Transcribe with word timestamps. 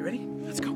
You 0.00 0.06
ready? 0.06 0.26
Let's 0.46 0.60
go. 0.60 0.69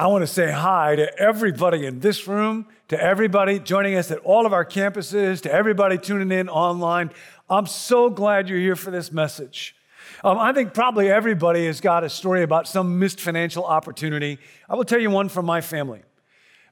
I 0.00 0.06
want 0.06 0.22
to 0.22 0.26
say 0.26 0.50
hi 0.50 0.96
to 0.96 1.18
everybody 1.18 1.84
in 1.84 2.00
this 2.00 2.26
room, 2.26 2.64
to 2.88 2.98
everybody 2.98 3.58
joining 3.58 3.96
us 3.96 4.10
at 4.10 4.16
all 4.20 4.46
of 4.46 4.54
our 4.54 4.64
campuses, 4.64 5.42
to 5.42 5.52
everybody 5.52 5.98
tuning 5.98 6.32
in 6.32 6.48
online. 6.48 7.10
I'm 7.50 7.66
so 7.66 8.08
glad 8.08 8.48
you're 8.48 8.58
here 8.58 8.76
for 8.76 8.90
this 8.90 9.12
message. 9.12 9.76
Um, 10.24 10.38
I 10.38 10.54
think 10.54 10.72
probably 10.72 11.10
everybody 11.10 11.66
has 11.66 11.82
got 11.82 12.02
a 12.02 12.08
story 12.08 12.42
about 12.42 12.66
some 12.66 12.98
missed 12.98 13.20
financial 13.20 13.62
opportunity. 13.62 14.38
I 14.70 14.74
will 14.74 14.86
tell 14.86 14.98
you 14.98 15.10
one 15.10 15.28
from 15.28 15.44
my 15.44 15.60
family. 15.60 16.00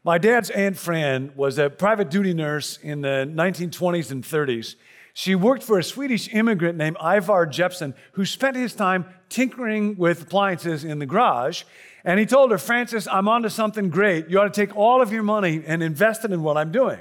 My 0.04 0.16
dad's 0.16 0.48
Aunt 0.48 0.78
Fran 0.78 1.32
was 1.36 1.58
a 1.58 1.68
private 1.68 2.08
duty 2.08 2.32
nurse 2.32 2.78
in 2.78 3.02
the 3.02 3.30
1920s 3.30 4.10
and 4.10 4.24
30s. 4.24 4.76
She 5.12 5.34
worked 5.34 5.64
for 5.64 5.78
a 5.78 5.84
Swedish 5.84 6.32
immigrant 6.32 6.78
named 6.78 6.96
Ivar 7.02 7.44
Jepson, 7.44 7.94
who 8.12 8.24
spent 8.24 8.56
his 8.56 8.72
time 8.72 9.04
tinkering 9.28 9.96
with 9.96 10.22
appliances 10.22 10.84
in 10.84 10.98
the 10.98 11.06
garage. 11.06 11.64
And 12.08 12.18
he 12.18 12.24
told 12.24 12.50
her, 12.52 12.56
Frances, 12.56 13.06
I'm 13.06 13.28
onto 13.28 13.50
something 13.50 13.90
great. 13.90 14.30
You 14.30 14.40
ought 14.40 14.44
to 14.44 14.66
take 14.66 14.74
all 14.74 15.02
of 15.02 15.12
your 15.12 15.22
money 15.22 15.62
and 15.66 15.82
invest 15.82 16.24
it 16.24 16.32
in 16.32 16.42
what 16.42 16.56
I'm 16.56 16.72
doing. 16.72 17.00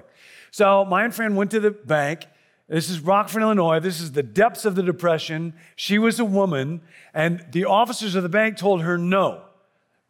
So 0.52 0.84
my 0.84 1.10
friend 1.12 1.38
went 1.38 1.50
to 1.52 1.62
the 1.62 1.72
bank. 1.72 2.26
This 2.68 2.90
is 2.90 3.00
Rockford, 3.00 3.42
Illinois. 3.42 3.80
This 3.80 4.02
is 4.02 4.12
the 4.12 4.22
depths 4.22 4.66
of 4.66 4.76
the 4.76 4.84
Depression. 4.84 5.54
She 5.78 5.98
was 5.98 6.20
a 6.20 6.26
woman, 6.26 6.82
and 7.14 7.46
the 7.54 7.64
officers 7.64 8.16
of 8.16 8.24
the 8.24 8.28
bank 8.28 8.58
told 8.58 8.82
her 8.82 8.98
no. 8.98 9.44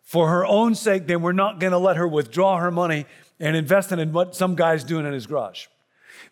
For 0.02 0.30
her 0.30 0.44
own 0.44 0.74
sake, 0.74 1.06
they 1.06 1.16
were 1.16 1.32
not 1.32 1.60
going 1.60 1.74
to 1.74 1.78
let 1.78 1.98
her 1.98 2.08
withdraw 2.08 2.58
her 2.58 2.72
money 2.72 3.06
and 3.40 3.56
invest 3.56 3.92
it 3.92 4.00
in 4.00 4.14
what 4.14 4.36
some 4.36 4.56
guy's 4.56 4.84
doing 4.84 5.06
in 5.06 5.14
his 5.14 5.28
garage. 5.28 5.68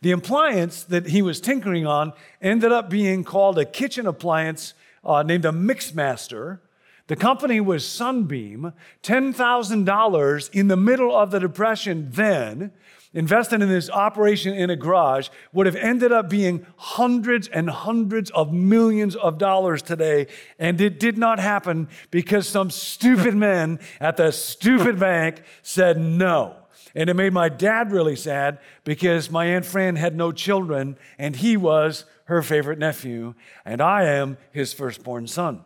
The 0.02 0.10
appliance 0.10 0.82
that 0.86 1.06
he 1.06 1.22
was 1.22 1.40
tinkering 1.40 1.86
on 1.86 2.14
ended 2.42 2.72
up 2.72 2.90
being 2.90 3.26
called 3.26 3.60
a 3.60 3.66
kitchen 3.66 4.08
appliance 4.08 4.74
uh, 5.04 5.22
named 5.22 5.46
a 5.46 5.52
Mixmaster. 5.52 6.62
The 7.08 7.16
company 7.16 7.62
was 7.62 7.88
Sunbeam, 7.88 8.74
$10,000 9.04 10.50
in 10.54 10.68
the 10.68 10.78
middle 10.78 11.16
of 11.16 11.30
the 11.30 11.40
Depression 11.40 12.10
then, 12.12 12.72
invested 13.14 13.62
in 13.62 13.70
this 13.70 13.92
operation 13.92 14.56
in 14.56 14.72
a 14.72 14.76
garage, 14.76 15.30
would 15.54 15.68
have 15.68 15.76
ended 15.76 16.12
up 16.12 16.30
being 16.30 16.66
hundreds 16.78 17.48
and 17.48 17.70
hundreds 17.70 18.32
of 18.32 18.52
millions 18.52 19.16
of 19.16 19.38
dollars 19.38 19.84
today. 19.84 20.28
And 20.58 20.82
it 20.82 21.00
did 21.00 21.18
not 21.18 21.40
happen 21.40 21.90
because 22.10 22.48
some 22.48 22.72
stupid 22.72 23.36
men 23.36 23.80
at 24.00 24.18
the 24.18 24.32
stupid 24.32 25.00
bank 25.00 25.44
said 25.62 25.98
no. 25.98 26.56
And 26.96 27.10
it 27.10 27.14
made 27.14 27.34
my 27.34 27.50
dad 27.50 27.92
really 27.92 28.16
sad 28.16 28.60
because 28.84 29.30
my 29.30 29.46
Aunt 29.46 29.66
Fran 29.66 29.96
had 29.96 30.16
no 30.16 30.32
children 30.32 30.98
and 31.20 31.36
he 31.36 31.56
was 31.56 32.06
her 32.26 32.42
favorite 32.42 32.80
nephew, 32.80 33.36
and 33.64 33.82
I 33.82 34.06
am 34.06 34.38
his 34.52 34.74
firstborn 34.74 35.28
son. 35.28 35.64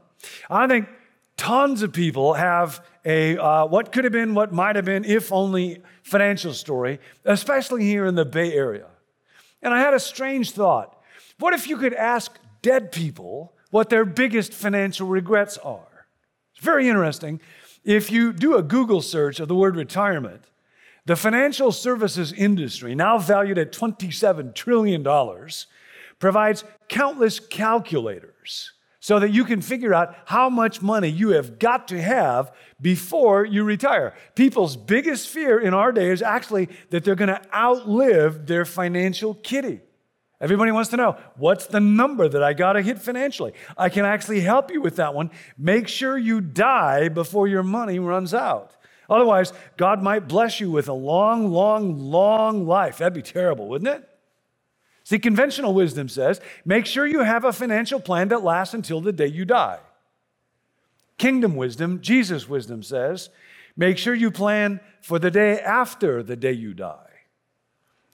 I 0.50 0.68
think 0.68 0.90
tons 1.40 1.82
of 1.82 1.94
people 1.94 2.34
have 2.34 2.86
a 3.06 3.38
uh, 3.38 3.66
what 3.66 3.94
could 3.94 4.04
have 4.04 4.12
been, 4.12 4.36
what 4.36 4.52
might 4.52 4.76
have 4.76 4.84
been, 4.84 5.06
if 5.06 5.32
only 5.32 5.82
financial 6.04 6.54
story, 6.54 7.00
especially 7.24 7.84
here 7.84 8.06
in 8.06 8.16
the 8.16 8.26
Bay 8.26 8.52
Area. 8.54 8.88
And 9.62 9.74
I 9.74 9.80
had 9.80 9.94
a 9.94 10.00
strange 10.00 10.52
thought. 10.52 11.02
What 11.40 11.54
if 11.54 11.68
you 11.68 11.78
could 11.78 11.94
ask 11.94 12.38
dead 12.62 12.92
people 12.92 13.54
what 13.72 13.90
their 13.90 14.04
biggest 14.04 14.54
financial 14.54 15.08
regrets 15.08 15.58
are? 15.60 16.06
It's 16.54 16.64
very 16.64 16.90
interesting. 16.90 17.40
If 17.86 18.12
you 18.12 18.34
do 18.34 18.58
a 18.58 18.62
Google 18.62 19.02
search 19.02 19.40
of 19.40 19.48
the 19.48 19.56
word 19.56 19.78
retirement, 19.78 20.44
the 21.06 21.16
financial 21.16 21.72
services 21.72 22.34
industry, 22.34 22.96
now 22.96 23.18
valued 23.18 23.58
at 23.58 23.72
$27 23.72 24.54
trillion, 24.54 25.08
provides 26.20 26.66
countless 26.90 27.40
calculators 27.40 28.74
so 29.00 29.20
that 29.20 29.32
you 29.32 29.46
can 29.46 29.62
figure 29.62 29.94
out 29.94 30.16
how 30.26 30.50
much 30.50 30.82
money 30.82 31.08
you 31.08 31.30
have 31.30 31.58
got 31.58 31.88
to 31.88 32.02
have 32.02 32.52
before 32.82 33.46
you 33.46 33.64
retire. 33.64 34.14
People's 34.36 34.76
biggest 34.76 35.30
fear 35.30 35.60
in 35.60 35.74
our 35.74 35.92
day 35.92 36.10
is 36.10 36.22
actually 36.22 36.70
that 36.90 37.04
they're 37.04 37.16
going 37.16 37.30
to 37.30 37.42
outlive 37.56 38.46
their 38.46 38.66
financial 38.66 39.34
kitty. 39.34 39.82
Everybody 40.42 40.72
wants 40.72 40.90
to 40.92 40.98
know 40.98 41.18
what's 41.36 41.68
the 41.68 41.82
number 41.82 42.28
that 42.28 42.42
I 42.42 42.54
got 42.54 42.74
to 42.74 42.82
hit 42.82 43.00
financially? 43.00 43.54
I 43.78 43.90
can 43.90 44.06
actually 44.06 44.42
help 44.42 44.72
you 44.72 44.82
with 44.82 44.96
that 44.96 45.14
one. 45.14 45.32
Make 45.58 45.88
sure 45.88 46.18
you 46.18 46.40
die 46.40 47.10
before 47.10 47.48
your 47.48 47.64
money 47.64 48.00
runs 48.00 48.34
out. 48.34 48.76
Otherwise, 49.10 49.54
God 49.76 50.02
might 50.04 50.28
bless 50.28 50.60
you 50.60 50.72
with 50.72 50.88
a 50.88 50.94
long, 50.94 51.52
long, 51.52 51.98
long 52.00 52.68
life. 52.68 53.00
That'd 53.00 53.14
be 53.14 53.22
terrible, 53.22 53.68
wouldn't 53.68 53.90
it? 53.90 54.09
See, 55.10 55.18
conventional 55.18 55.74
wisdom 55.74 56.08
says 56.08 56.40
make 56.66 56.86
sure 56.86 57.08
you 57.08 57.22
have 57.22 57.44
a 57.44 57.52
financial 57.52 58.00
plan 58.00 58.28
that 58.28 58.44
lasts 58.44 58.76
until 58.76 59.02
the 59.02 59.12
day 59.12 59.26
you 59.26 59.44
die. 59.44 59.80
Kingdom 61.18 61.56
wisdom, 61.56 62.00
Jesus' 62.00 62.48
wisdom 62.48 62.84
says 62.84 63.32
make 63.76 63.98
sure 63.98 64.14
you 64.14 64.30
plan 64.30 64.80
for 65.02 65.18
the 65.18 65.32
day 65.32 65.60
after 65.62 66.22
the 66.22 66.36
day 66.36 66.52
you 66.52 66.76
die. 66.76 67.24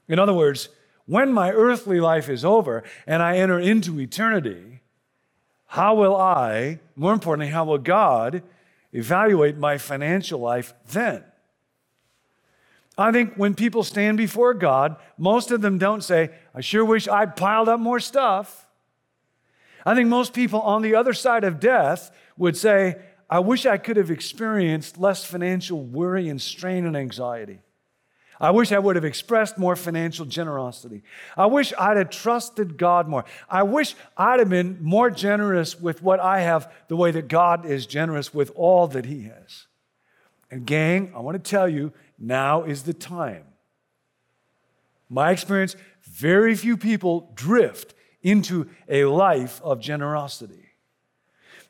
In 0.07 0.19
other 0.19 0.31
words, 0.31 0.69
when 1.05 1.34
my 1.34 1.51
earthly 1.51 2.00
life 2.00 2.29
is 2.29 2.45
over 2.45 2.81
and 3.05 3.22
I 3.22 3.39
enter 3.39 3.59
into 3.59 4.00
eternity, 4.00 4.79
how 5.66 5.95
will 5.95 6.16
I, 6.16 6.79
more 6.95 7.11
importantly, 7.11 7.51
how 7.51 7.66
will 7.66 7.78
God 7.78 8.41
evaluate 8.94 9.57
my 9.57 9.78
financial 9.78 10.39
life 10.39 10.73
then? 10.94 11.25
I 12.97 13.11
think 13.11 13.35
when 13.35 13.56
people 13.56 13.83
stand 13.83 14.17
before 14.17 14.53
God, 14.53 14.95
most 15.17 15.51
of 15.51 15.61
them 15.61 15.78
don't 15.78 16.03
say, 16.03 16.31
I 16.53 16.61
sure 16.61 16.85
wish 16.85 17.07
I'd 17.07 17.35
piled 17.35 17.67
up 17.67 17.79
more 17.79 18.00
stuff. 18.00 18.67
I 19.85 19.95
think 19.95 20.09
most 20.09 20.33
people 20.33 20.61
on 20.61 20.81
the 20.81 20.95
other 20.95 21.13
side 21.13 21.44
of 21.44 21.59
death 21.59 22.11
would 22.38 22.55
say, 22.57 22.95
I 23.29 23.39
wish 23.39 23.66
I 23.66 23.78
could 23.78 23.97
have 23.97 24.11
experienced 24.11 24.97
less 24.97 25.25
financial 25.25 25.81
worry 25.81 26.29
and 26.29 26.41
strain 26.41 26.85
and 26.85 26.95
anxiety. 26.95 27.59
I 28.39 28.51
wish 28.51 28.72
I 28.72 28.79
would 28.79 28.95
have 28.95 29.05
expressed 29.05 29.57
more 29.57 29.75
financial 29.75 30.25
generosity. 30.25 31.03
I 31.38 31.45
wish 31.45 31.73
I'd 31.78 31.97
have 31.97 32.09
trusted 32.09 32.78
God 32.78 33.08
more. 33.08 33.25
I 33.49 33.64
wish 33.64 33.96
I'd 34.17 34.40
have 34.40 34.49
been 34.49 34.78
more 34.81 35.09
generous 35.09 35.79
with 35.79 36.02
what 36.02 36.19
I 36.19 36.41
have 36.41 36.72
the 36.87 36.97
way 36.97 37.11
that 37.11 37.28
God 37.28 37.66
is 37.66 37.85
generous 37.85 38.34
with 38.34 38.52
all 38.55 38.87
that 38.87 39.05
He 39.05 39.23
has. 39.23 39.67
And, 40.52 40.66
gang, 40.66 41.14
I 41.16 41.19
want 41.19 41.41
to 41.41 41.49
tell 41.49 41.67
you 41.67 41.93
now 42.17 42.64
is 42.64 42.84
the 42.84 42.94
time. 42.94 43.44
My 45.09 45.32
experience 45.32 45.76
very 46.03 46.56
few 46.56 46.78
people 46.78 47.32
drift 47.35 47.94
into 48.22 48.70
a 48.90 49.06
life 49.06 49.62
of 49.64 49.79
generosity. 49.79 50.66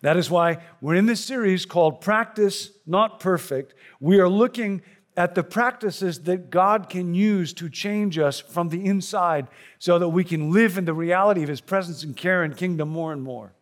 That 0.02 0.18
is 0.18 0.30
why 0.30 0.60
we're 0.82 0.96
in 0.96 1.06
this 1.06 1.24
series 1.24 1.66
called 1.66 2.02
Practice 2.02 2.72
Not 2.86 3.20
Perfect. 3.20 3.74
We 4.00 4.20
are 4.20 4.30
looking 4.30 4.82
at 5.18 5.36
the 5.36 5.44
practices 5.44 6.22
that 6.24 6.50
God 6.50 6.90
can 6.90 7.14
use 7.14 7.54
to 7.54 7.70
change 7.70 8.20
us 8.20 8.40
from 8.40 8.70
the 8.70 8.86
inside 8.86 9.48
so 9.80 9.98
that 9.98 10.10
we 10.10 10.24
can 10.24 10.52
live 10.52 10.78
in 10.78 10.86
the 10.86 10.94
reality 10.94 11.42
of 11.44 11.50
His 11.50 11.62
presence 11.62 12.04
and 12.04 12.16
care 12.16 12.44
and 12.44 12.56
kingdom 12.56 12.90
more 12.90 13.14
and 13.14 13.24
more. 13.24 13.54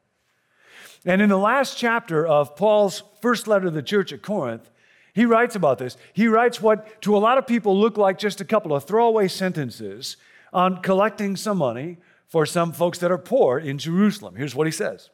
And 1.06 1.22
in 1.22 1.30
the 1.30 1.38
last 1.38 1.78
chapter 1.78 2.26
of 2.26 2.56
Paul's 2.56 3.04
first 3.22 3.48
letter 3.48 3.66
to 3.66 3.72
the 3.72 3.84
church 3.84 4.12
at 4.12 4.22
Corinth, 4.22 4.70
he 5.14 5.26
writes 5.26 5.56
about 5.56 5.78
this. 5.78 5.96
He 6.14 6.28
writes 6.28 6.62
what 6.62 7.02
to 7.04 7.16
a 7.16 7.20
lot 7.20 7.38
of 7.38 7.46
people 7.46 7.80
look 7.80 7.98
like 7.98 8.18
just 8.18 8.42
a 8.42 8.46
couple 8.46 8.76
of 8.76 8.84
throwaway 8.84 9.28
sentences 9.28 10.18
on 10.52 10.82
collecting 10.82 11.36
some 11.36 11.60
money 11.60 11.98
for 12.28 12.46
some 12.46 12.72
folks 12.72 12.98
that 12.98 13.12
are 13.12 13.18
poor 13.20 13.60
in 13.60 13.78
Jerusalem. 13.78 14.36
Here's 14.36 14.56
what 14.56 14.68
he 14.68 14.72
says 14.72 15.12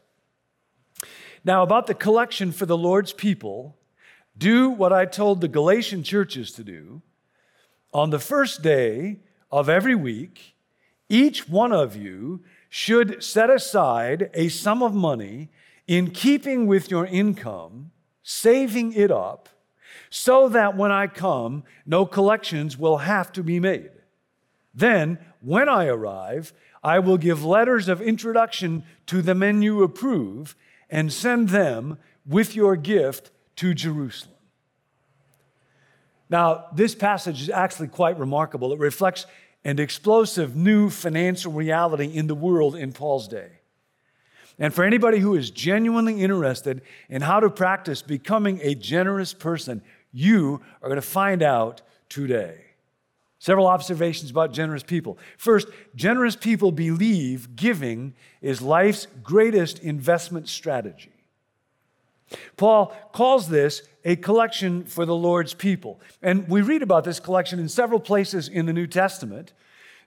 Now, 1.43 1.63
about 1.63 1.87
the 1.87 1.93
collection 1.93 2.51
for 2.53 2.65
the 2.65 2.77
Lord's 2.77 3.11
people, 3.11 3.77
do 4.37 4.69
what 4.69 4.93
I 4.93 5.05
told 5.05 5.41
the 5.41 5.49
Galatian 5.49 6.03
churches 6.03 6.53
to 6.53 6.63
do. 6.63 7.01
On 7.93 8.09
the 8.09 8.19
first 8.19 8.61
day 8.61 9.19
of 9.51 9.67
every 9.67 9.95
week, 9.95 10.55
each 11.09 11.49
one 11.49 11.73
of 11.73 11.95
you 11.95 12.43
should 12.69 13.21
set 13.21 13.49
aside 13.49 14.29
a 14.33 14.47
sum 14.47 14.81
of 14.81 14.93
money 14.93 15.49
in 15.87 16.11
keeping 16.11 16.67
with 16.67 16.91
your 16.91 17.05
income, 17.07 17.91
saving 18.21 18.93
it 18.93 19.11
up, 19.11 19.49
so 20.09 20.49
that 20.49 20.75
when 20.75 20.91
I 20.91 21.07
come, 21.07 21.63
no 21.85 22.05
collections 22.05 22.77
will 22.77 22.99
have 22.99 23.31
to 23.33 23.43
be 23.43 23.59
made. 23.59 23.91
Then, 24.73 25.19
when 25.41 25.69
I 25.69 25.85
arrive, 25.85 26.53
I 26.83 26.99
will 26.99 27.17
give 27.17 27.43
letters 27.43 27.87
of 27.87 28.01
introduction 28.01 28.83
to 29.07 29.21
the 29.21 29.35
men 29.35 29.61
you 29.61 29.83
approve 29.83 30.55
and 30.89 31.11
send 31.11 31.49
them 31.49 31.97
with 32.25 32.55
your 32.55 32.75
gift 32.75 33.31
to 33.57 33.73
Jerusalem. 33.73 34.35
Now, 36.29 36.67
this 36.73 36.93
passage 36.93 37.41
is 37.41 37.49
actually 37.49 37.87
quite 37.87 38.19
remarkable. 38.19 38.71
It 38.71 38.79
reflects 38.79 39.25
an 39.65 39.79
explosive 39.79 40.55
new 40.55 40.89
financial 40.89 41.51
reality 41.51 42.05
in 42.05 42.27
the 42.27 42.35
world 42.35 42.75
in 42.75 42.93
Paul's 42.93 43.27
day. 43.27 43.49
And 44.59 44.73
for 44.73 44.83
anybody 44.83 45.19
who 45.19 45.35
is 45.35 45.51
genuinely 45.51 46.21
interested 46.21 46.81
in 47.09 47.21
how 47.21 47.39
to 47.39 47.49
practice 47.49 48.01
becoming 48.01 48.59
a 48.61 48.75
generous 48.75 49.33
person, 49.33 49.81
you 50.11 50.61
are 50.81 50.89
going 50.89 51.01
to 51.01 51.01
find 51.01 51.41
out 51.43 51.81
today. 52.09 52.65
Several 53.39 53.67
observations 53.67 54.29
about 54.29 54.51
generous 54.51 54.83
people. 54.83 55.17
First, 55.37 55.67
generous 55.95 56.35
people 56.35 56.71
believe 56.73 57.55
giving 57.55 58.13
is 58.41 58.61
life's 58.61 59.07
greatest 59.23 59.79
investment 59.79 60.49
strategy. 60.49 61.13
Paul 62.57 62.93
calls 63.13 63.47
this 63.47 63.81
a 64.03 64.15
collection 64.17 64.83
for 64.83 65.05
the 65.05 65.15
Lord's 65.15 65.53
people. 65.53 65.99
And 66.21 66.47
we 66.47 66.61
read 66.61 66.83
about 66.83 67.05
this 67.05 67.19
collection 67.19 67.59
in 67.59 67.69
several 67.69 67.99
places 67.99 68.47
in 68.49 68.65
the 68.65 68.73
New 68.73 68.87
Testament. 68.87 69.53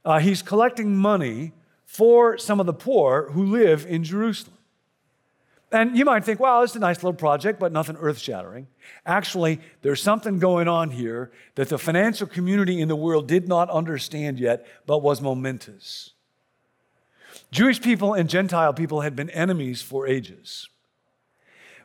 Uh, 0.04 0.18
he's 0.18 0.42
collecting 0.42 0.96
money 0.96 1.52
for 1.84 2.38
some 2.38 2.60
of 2.60 2.66
the 2.66 2.72
poor 2.72 3.30
who 3.32 3.44
live 3.44 3.86
in 3.86 4.04
Jerusalem. 4.04 4.56
And 5.72 5.96
you 5.96 6.04
might 6.04 6.24
think, 6.24 6.38
well, 6.38 6.62
it's 6.62 6.76
a 6.76 6.78
nice 6.78 6.98
little 6.98 7.14
project, 7.14 7.58
but 7.58 7.72
nothing 7.72 7.96
earth 7.96 8.18
shattering. 8.18 8.66
Actually, 9.06 9.58
there's 9.80 10.02
something 10.02 10.38
going 10.38 10.68
on 10.68 10.90
here 10.90 11.32
that 11.54 11.70
the 11.70 11.78
financial 11.78 12.26
community 12.26 12.80
in 12.80 12.88
the 12.88 12.96
world 12.96 13.26
did 13.26 13.48
not 13.48 13.70
understand 13.70 14.38
yet, 14.38 14.66
but 14.86 15.02
was 15.02 15.22
momentous. 15.22 16.10
Jewish 17.50 17.80
people 17.80 18.12
and 18.12 18.28
Gentile 18.28 18.74
people 18.74 19.00
had 19.00 19.16
been 19.16 19.30
enemies 19.30 19.80
for 19.80 20.06
ages. 20.06 20.68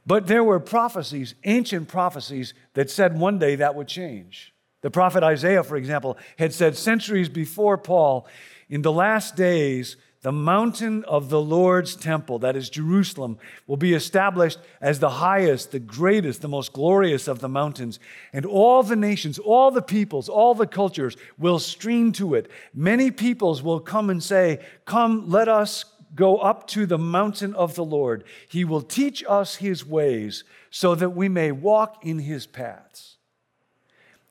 But 0.06 0.28
there 0.28 0.44
were 0.44 0.60
prophecies, 0.60 1.36
ancient 1.44 1.88
prophecies, 1.88 2.54
that 2.74 2.90
said 2.90 3.18
one 3.18 3.40
day 3.40 3.56
that 3.56 3.76
would 3.76 3.88
change. 3.88 4.54
The 4.82 4.92
prophet 4.92 5.24
Isaiah, 5.24 5.64
for 5.64 5.76
example, 5.76 6.18
had 6.38 6.54
said 6.54 6.78
centuries 6.78 7.30
before 7.30 7.78
Paul, 7.78 8.28
in 8.70 8.82
the 8.82 8.92
last 8.92 9.36
days, 9.36 9.98
the 10.22 10.32
mountain 10.32 11.04
of 11.06 11.30
the 11.30 11.42
Lord's 11.42 11.96
temple, 11.96 12.40
that 12.40 12.56
is 12.56 12.70
Jerusalem, 12.70 13.38
will 13.68 13.78
be 13.78 13.94
established 13.94 14.60
as 14.82 15.00
the 15.00 15.10
highest, 15.10 15.72
the 15.72 15.80
greatest, 15.80 16.42
the 16.42 16.48
most 16.48 16.74
glorious 16.74 17.28
of 17.28 17.40
the 17.40 17.48
mountains. 17.48 18.00
And 18.34 18.46
all 18.46 18.82
the 18.82 18.96
nations, 18.96 19.38
all 19.38 19.70
the 19.70 19.82
peoples, 19.82 20.28
all 20.28 20.56
the 20.56 20.68
cultures 20.68 21.16
will 21.38 21.60
stream 21.60 22.12
to 22.14 22.34
it. 22.34 22.50
Many 22.74 23.12
peoples 23.12 23.62
will 23.62 23.80
come 23.80 24.10
and 24.10 24.22
say, 24.24 24.60
Come, 24.86 25.30
let 25.30 25.48
us 25.48 25.86
go 26.16 26.38
up 26.38 26.68
to 26.68 26.86
the 26.86 26.98
mountain 26.98 27.54
of 27.54 27.76
the 27.76 27.86
Lord. 27.86 28.24
He 28.50 28.66
will 28.66 28.82
teach 28.82 29.24
us 29.28 29.56
his 29.56 29.86
ways 29.86 30.44
so 30.72 30.96
that 30.96 31.12
we 31.12 31.30
may 31.30 31.52
walk 31.52 32.04
in 32.04 32.20
his 32.20 32.48
paths. 32.48 33.18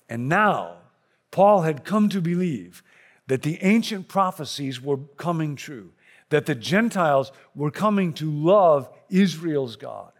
And 0.09 0.29
now, 0.29 0.79
Paul 1.31 1.63
had 1.63 1.85
come 1.85 2.09
to 2.09 2.21
believe 2.21 2.83
that 3.27 3.43
the 3.43 3.59
ancient 3.63 4.09
prophecies 4.09 4.81
were 4.81 4.99
coming 5.17 5.57
true, 5.57 5.93
that 6.31 6.47
the 6.47 6.55
Gentiles 6.55 7.33
were 7.55 7.71
coming 7.71 8.13
to 8.15 8.31
love 8.31 8.89
Israel's 9.11 9.77
God, 9.77 10.13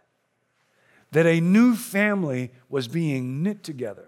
that 1.11 1.25
a 1.25 1.39
new 1.39 1.75
family 1.75 2.51
was 2.69 2.87
being 2.87 3.43
knit 3.43 3.63
together. 3.63 4.07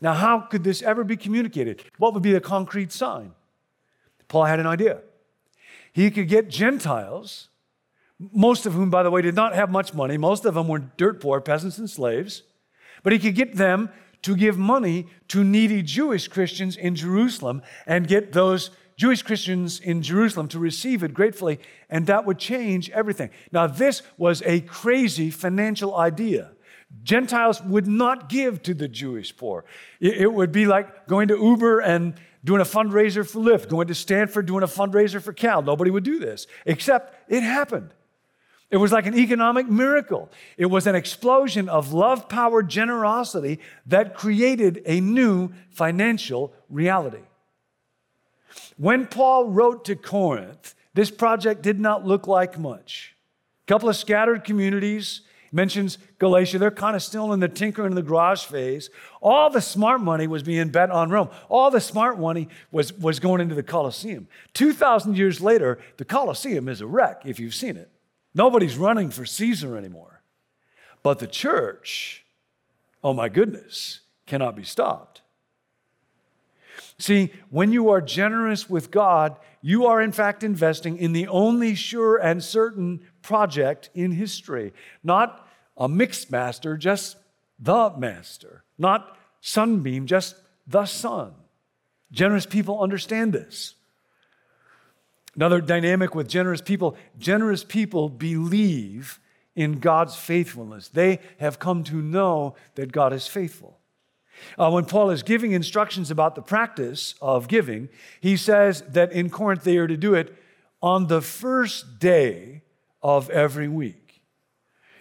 Now, 0.00 0.14
how 0.14 0.40
could 0.40 0.64
this 0.64 0.82
ever 0.82 1.04
be 1.04 1.16
communicated? 1.16 1.82
What 1.98 2.14
would 2.14 2.22
be 2.22 2.32
the 2.32 2.40
concrete 2.40 2.92
sign? 2.92 3.32
Paul 4.28 4.44
had 4.44 4.60
an 4.60 4.66
idea. 4.66 5.00
He 5.92 6.10
could 6.10 6.28
get 6.28 6.48
Gentiles, 6.48 7.48
most 8.32 8.64
of 8.64 8.74
whom, 8.74 8.90
by 8.90 9.02
the 9.02 9.10
way, 9.10 9.22
did 9.22 9.34
not 9.34 9.54
have 9.54 9.70
much 9.70 9.92
money, 9.92 10.16
most 10.16 10.44
of 10.44 10.54
them 10.54 10.68
were 10.68 10.78
dirt 10.78 11.20
poor, 11.20 11.40
peasants 11.40 11.78
and 11.78 11.90
slaves, 11.90 12.42
but 13.02 13.12
he 13.12 13.18
could 13.18 13.34
get 13.34 13.56
them 13.56 13.90
to 14.22 14.36
give 14.36 14.58
money 14.58 15.06
to 15.28 15.42
needy 15.44 15.82
Jewish 15.82 16.28
Christians 16.28 16.76
in 16.76 16.94
Jerusalem 16.94 17.62
and 17.86 18.06
get 18.06 18.32
those 18.32 18.70
Jewish 18.96 19.22
Christians 19.22 19.80
in 19.80 20.02
Jerusalem 20.02 20.46
to 20.48 20.58
receive 20.58 21.02
it 21.02 21.14
gratefully, 21.14 21.58
and 21.88 22.06
that 22.06 22.26
would 22.26 22.38
change 22.38 22.90
everything. 22.90 23.30
Now, 23.50 23.66
this 23.66 24.02
was 24.18 24.42
a 24.44 24.60
crazy 24.60 25.30
financial 25.30 25.96
idea. 25.96 26.52
Gentiles 27.02 27.62
would 27.62 27.86
not 27.86 28.28
give 28.28 28.62
to 28.64 28.74
the 28.74 28.88
Jewish 28.88 29.34
poor. 29.34 29.64
It 30.00 30.30
would 30.30 30.52
be 30.52 30.66
like 30.66 31.06
going 31.06 31.28
to 31.28 31.38
Uber 31.38 31.80
and 31.80 32.14
doing 32.44 32.60
a 32.60 32.64
fundraiser 32.64 33.26
for 33.26 33.40
Lyft, 33.40 33.68
going 33.68 33.88
to 33.88 33.94
Stanford 33.94 34.46
doing 34.46 34.62
a 34.62 34.66
fundraiser 34.66 35.22
for 35.22 35.32
Cal. 35.32 35.62
Nobody 35.62 35.90
would 35.90 36.04
do 36.04 36.18
this, 36.18 36.46
except 36.66 37.14
it 37.30 37.42
happened. 37.42 37.94
It 38.70 38.76
was 38.76 38.92
like 38.92 39.06
an 39.06 39.16
economic 39.16 39.68
miracle. 39.68 40.30
It 40.56 40.66
was 40.66 40.86
an 40.86 40.94
explosion 40.94 41.68
of 41.68 41.92
love 41.92 42.28
powered 42.28 42.68
generosity 42.68 43.58
that 43.86 44.14
created 44.14 44.82
a 44.86 45.00
new 45.00 45.50
financial 45.70 46.52
reality. 46.68 47.22
When 48.76 49.06
Paul 49.06 49.48
wrote 49.48 49.84
to 49.86 49.96
Corinth, 49.96 50.74
this 50.94 51.10
project 51.10 51.62
did 51.62 51.80
not 51.80 52.06
look 52.06 52.26
like 52.26 52.58
much. 52.58 53.14
A 53.66 53.66
couple 53.66 53.88
of 53.88 53.96
scattered 53.96 54.44
communities, 54.44 55.22
mentions 55.52 55.98
Galatia. 56.18 56.58
They're 56.58 56.70
kind 56.70 56.96
of 56.96 57.02
still 57.02 57.32
in 57.32 57.40
the 57.40 57.48
tinker 57.48 57.86
in 57.86 57.94
the 57.94 58.02
garage 58.02 58.44
phase. 58.44 58.90
All 59.20 59.50
the 59.50 59.60
smart 59.60 60.00
money 60.00 60.26
was 60.26 60.42
being 60.42 60.68
bet 60.68 60.90
on 60.90 61.10
Rome. 61.10 61.28
All 61.48 61.70
the 61.70 61.80
smart 61.80 62.18
money 62.18 62.48
was, 62.70 62.92
was 62.92 63.20
going 63.20 63.40
into 63.40 63.54
the 63.54 63.62
Colosseum. 63.62 64.28
2,000 64.54 65.16
years 65.16 65.40
later, 65.40 65.78
the 65.96 66.04
Colosseum 66.04 66.68
is 66.68 66.80
a 66.80 66.86
wreck 66.86 67.22
if 67.24 67.40
you've 67.40 67.54
seen 67.54 67.76
it. 67.76 67.90
Nobody's 68.34 68.76
running 68.76 69.10
for 69.10 69.26
Caesar 69.26 69.76
anymore. 69.76 70.22
But 71.02 71.18
the 71.18 71.26
church, 71.26 72.24
oh 73.02 73.12
my 73.12 73.28
goodness, 73.28 74.00
cannot 74.26 74.56
be 74.56 74.64
stopped. 74.64 75.22
See, 76.98 77.32
when 77.48 77.72
you 77.72 77.88
are 77.88 78.00
generous 78.00 78.68
with 78.68 78.90
God, 78.90 79.36
you 79.62 79.86
are 79.86 80.00
in 80.00 80.12
fact 80.12 80.44
investing 80.44 80.98
in 80.98 81.12
the 81.12 81.28
only 81.28 81.74
sure 81.74 82.16
and 82.18 82.44
certain 82.44 83.00
project 83.22 83.90
in 83.94 84.12
history. 84.12 84.72
Not 85.02 85.48
a 85.76 85.88
Mixmaster, 85.88 86.78
just 86.78 87.16
the 87.58 87.90
master. 87.96 88.64
Not 88.78 89.16
sunbeam, 89.40 90.06
just 90.06 90.36
the 90.66 90.84
sun. 90.84 91.32
Generous 92.12 92.46
people 92.46 92.82
understand 92.82 93.32
this. 93.32 93.74
Another 95.34 95.60
dynamic 95.60 96.14
with 96.14 96.28
generous 96.28 96.60
people 96.60 96.96
generous 97.18 97.64
people 97.64 98.08
believe 98.08 99.20
in 99.54 99.78
God's 99.78 100.16
faithfulness. 100.16 100.88
They 100.88 101.20
have 101.38 101.58
come 101.58 101.84
to 101.84 101.96
know 101.96 102.54
that 102.74 102.92
God 102.92 103.12
is 103.12 103.26
faithful. 103.26 103.78
Uh, 104.58 104.70
when 104.70 104.86
Paul 104.86 105.10
is 105.10 105.22
giving 105.22 105.52
instructions 105.52 106.10
about 106.10 106.34
the 106.34 106.42
practice 106.42 107.14
of 107.20 107.48
giving, 107.48 107.88
he 108.20 108.36
says 108.36 108.82
that 108.88 109.12
in 109.12 109.28
Corinth 109.28 109.64
they 109.64 109.76
are 109.76 109.86
to 109.86 109.96
do 109.96 110.14
it 110.14 110.34
on 110.82 111.08
the 111.08 111.20
first 111.20 111.98
day 111.98 112.62
of 113.02 113.28
every 113.30 113.68
week. 113.68 114.22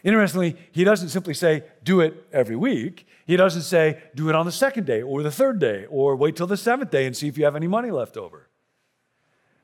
Interestingly, 0.03 0.55
he 0.71 0.83
doesn't 0.83 1.09
simply 1.09 1.33
say, 1.33 1.63
do 1.83 2.01
it 2.01 2.25
every 2.31 2.55
week. 2.55 3.07
He 3.25 3.35
doesn't 3.35 3.63
say, 3.63 4.01
do 4.15 4.29
it 4.29 4.35
on 4.35 4.45
the 4.45 4.51
second 4.51 4.85
day 4.85 5.01
or 5.01 5.23
the 5.23 5.31
third 5.31 5.59
day 5.59 5.85
or 5.89 6.15
wait 6.15 6.35
till 6.35 6.47
the 6.47 6.57
seventh 6.57 6.91
day 6.91 7.05
and 7.05 7.15
see 7.15 7.27
if 7.27 7.37
you 7.37 7.45
have 7.45 7.55
any 7.55 7.67
money 7.67 7.91
left 7.91 8.17
over. 8.17 8.48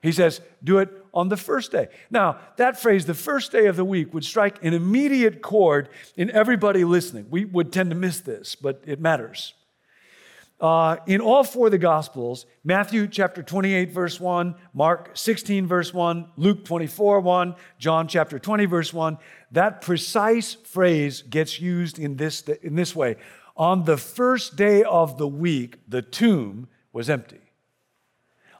He 0.05 0.11
says, 0.11 0.41
do 0.63 0.77
it 0.77 0.89
on 1.13 1.29
the 1.29 1.37
first 1.37 1.71
day. 1.71 1.87
Now, 2.11 2.37
that 2.57 2.79
phrase, 2.79 3.05
the 3.05 3.13
first 3.13 3.51
day 3.51 3.65
of 3.65 3.75
the 3.75 3.85
week, 3.85 4.13
would 4.13 4.23
strike 4.23 4.63
an 4.63 4.73
immediate 4.73 5.41
chord 5.41 5.89
in 6.15 6.29
everybody 6.29 6.83
listening. 6.83 7.27
We 7.29 7.45
would 7.45 7.73
tend 7.73 7.89
to 7.89 7.95
miss 7.95 8.19
this, 8.19 8.55
but 8.55 8.83
it 8.85 8.99
matters. 8.99 9.53
Uh, 10.61 10.97
in 11.05 11.21
all 11.21 11.43
four 11.43 11.67
of 11.67 11.71
the 11.71 11.77
Gospels, 11.77 12.45
Matthew 12.63 13.07
chapter 13.07 13.43
28, 13.43 13.91
verse 13.91 14.19
1, 14.19 14.55
Mark 14.73 15.11
16, 15.13 15.67
verse 15.67 15.93
1, 15.93 16.29
Luke 16.37 16.63
24, 16.63 17.19
1, 17.19 17.55
John 17.77 18.07
chapter 18.07 18.39
20, 18.39 18.65
verse 18.65 18.93
1, 18.93 19.17
that 19.51 19.81
precise 19.81 20.53
phrase 20.53 21.23
gets 21.23 21.59
used 21.59 21.99
in 21.99 22.15
this, 22.15 22.41
in 22.61 22.75
this 22.75 22.95
way. 22.95 23.17
On 23.57 23.83
the 23.83 23.97
first 23.97 24.55
day 24.55 24.83
of 24.83 25.17
the 25.17 25.27
week, 25.27 25.79
the 25.87 26.01
tomb 26.01 26.67
was 26.93 27.09
empty. 27.09 27.44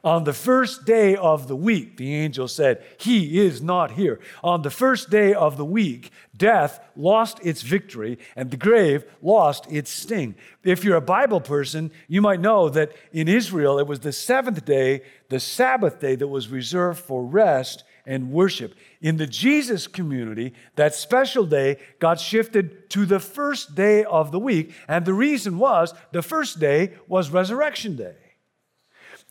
On 0.06 0.22
the 0.22 0.32
first 0.32 0.84
day 0.84 1.16
of 1.16 1.48
the 1.48 1.56
week, 1.56 1.96
the 1.96 2.14
angel 2.14 2.46
said, 2.46 2.80
He 2.96 3.40
is 3.44 3.60
not 3.60 3.90
here. 3.90 4.20
On 4.44 4.62
the 4.62 4.70
first 4.70 5.10
day 5.10 5.34
of 5.34 5.56
the 5.56 5.64
week, 5.64 6.12
death 6.36 6.78
lost 6.94 7.40
its 7.42 7.62
victory 7.62 8.16
and 8.36 8.52
the 8.52 8.56
grave 8.56 9.04
lost 9.20 9.66
its 9.68 9.90
sting. 9.90 10.36
If 10.62 10.84
you're 10.84 10.96
a 10.96 11.00
Bible 11.00 11.40
person, 11.40 11.90
you 12.06 12.22
might 12.22 12.38
know 12.38 12.68
that 12.68 12.92
in 13.12 13.26
Israel, 13.26 13.80
it 13.80 13.88
was 13.88 13.98
the 13.98 14.12
seventh 14.12 14.64
day, 14.64 15.02
the 15.28 15.40
Sabbath 15.40 15.98
day, 15.98 16.14
that 16.14 16.28
was 16.28 16.50
reserved 16.50 17.00
for 17.00 17.24
rest 17.24 17.82
and 18.06 18.30
worship. 18.30 18.76
In 19.00 19.16
the 19.16 19.26
Jesus 19.26 19.88
community, 19.88 20.54
that 20.76 20.94
special 20.94 21.44
day 21.44 21.78
got 21.98 22.20
shifted 22.20 22.90
to 22.90 23.06
the 23.06 23.18
first 23.18 23.74
day 23.74 24.04
of 24.04 24.30
the 24.30 24.38
week. 24.38 24.72
And 24.86 25.04
the 25.04 25.14
reason 25.14 25.58
was 25.58 25.92
the 26.12 26.22
first 26.22 26.60
day 26.60 26.92
was 27.08 27.30
Resurrection 27.30 27.96
Day. 27.96 28.14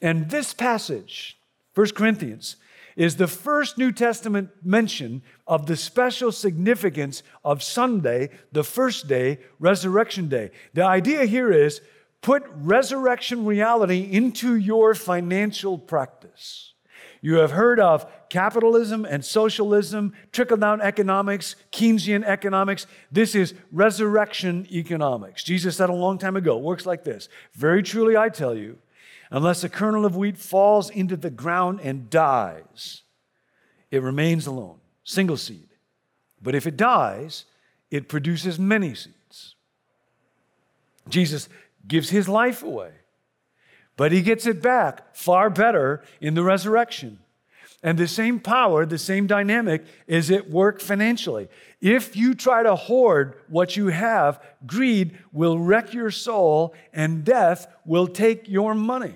And 0.02 0.30
this 0.30 0.54
passage, 0.54 1.38
1 1.74 1.90
Corinthians, 1.90 2.58
is 2.96 3.18
the 3.18 3.28
first 3.28 3.78
New 3.78 3.92
Testament 3.92 4.50
mention 4.64 5.22
of 5.48 5.66
the 5.66 5.76
special 5.76 6.32
significance 6.32 7.24
of 7.44 7.62
Sunday, 7.62 8.30
the 8.52 8.64
first 8.64 9.08
day, 9.08 9.40
Resurrection 9.60 10.30
Day. 10.30 10.52
The 10.74 10.84
idea 10.84 11.26
here 11.26 11.52
is 11.52 11.82
put 12.22 12.44
resurrection 12.50 13.46
reality 13.46 14.10
into 14.12 14.56
your 14.56 14.96
financial 14.96 15.78
practice. 15.78 16.74
You 17.22 17.36
have 17.36 17.52
heard 17.52 17.80
of 17.80 18.06
capitalism 18.30 19.04
and 19.04 19.26
socialism, 19.26 20.14
trickle 20.32 20.58
down 20.58 20.82
economics, 20.82 21.56
Keynesian 21.72 22.24
economics. 22.24 22.88
This 23.12 23.36
is 23.36 23.54
resurrection 23.72 24.68
economics. 24.72 25.44
Jesus 25.44 25.78
said 25.78 25.90
a 25.90 25.94
long 25.94 26.18
time 26.18 26.36
ago, 26.36 26.58
works 26.58 26.86
like 26.86 27.04
this 27.04 27.28
Very 27.54 27.84
truly, 27.84 28.16
I 28.16 28.30
tell 28.30 28.56
you, 28.56 28.78
unless 29.32 29.64
a 29.64 29.70
kernel 29.70 30.06
of 30.06 30.16
wheat 30.16 30.38
falls 30.38 30.90
into 30.90 31.18
the 31.18 31.30
ground 31.30 31.80
and 31.82 32.10
dies, 32.10 33.04
it 33.92 34.02
remains 34.02 34.48
alone, 34.48 34.80
single 35.04 35.38
seed. 35.38 35.70
But 36.42 36.56
if 36.56 36.68
it 36.68 36.78
dies, 36.78 37.46
it 37.90 38.10
produces 38.10 38.60
many 38.60 38.94
seeds. 38.94 39.56
Jesus 41.08 41.50
gives 41.88 42.10
his 42.10 42.28
life 42.28 42.64
away 42.64 42.92
but 43.98 44.12
he 44.12 44.22
gets 44.22 44.46
it 44.46 44.62
back 44.62 45.16
far 45.16 45.50
better 45.50 46.04
in 46.20 46.34
the 46.34 46.44
resurrection. 46.44 47.20
And 47.86 48.00
the 48.00 48.08
same 48.08 48.40
power, 48.40 48.84
the 48.84 48.98
same 48.98 49.28
dynamic 49.28 49.86
is 50.08 50.32
at 50.32 50.50
work 50.50 50.82
financially. 50.82 51.50
If 51.82 52.16
you 52.16 52.34
try 52.34 52.64
to 52.64 52.76
hoard 52.76 53.36
what 53.48 53.78
you 53.78 53.88
have, 53.90 54.42
greed 54.66 55.20
will 55.32 55.60
wreck 55.60 55.94
your 55.94 56.10
soul 56.10 56.74
and 56.92 57.24
death 57.24 57.68
will 57.86 58.08
take 58.08 58.50
your 58.50 58.74
money. 58.74 59.14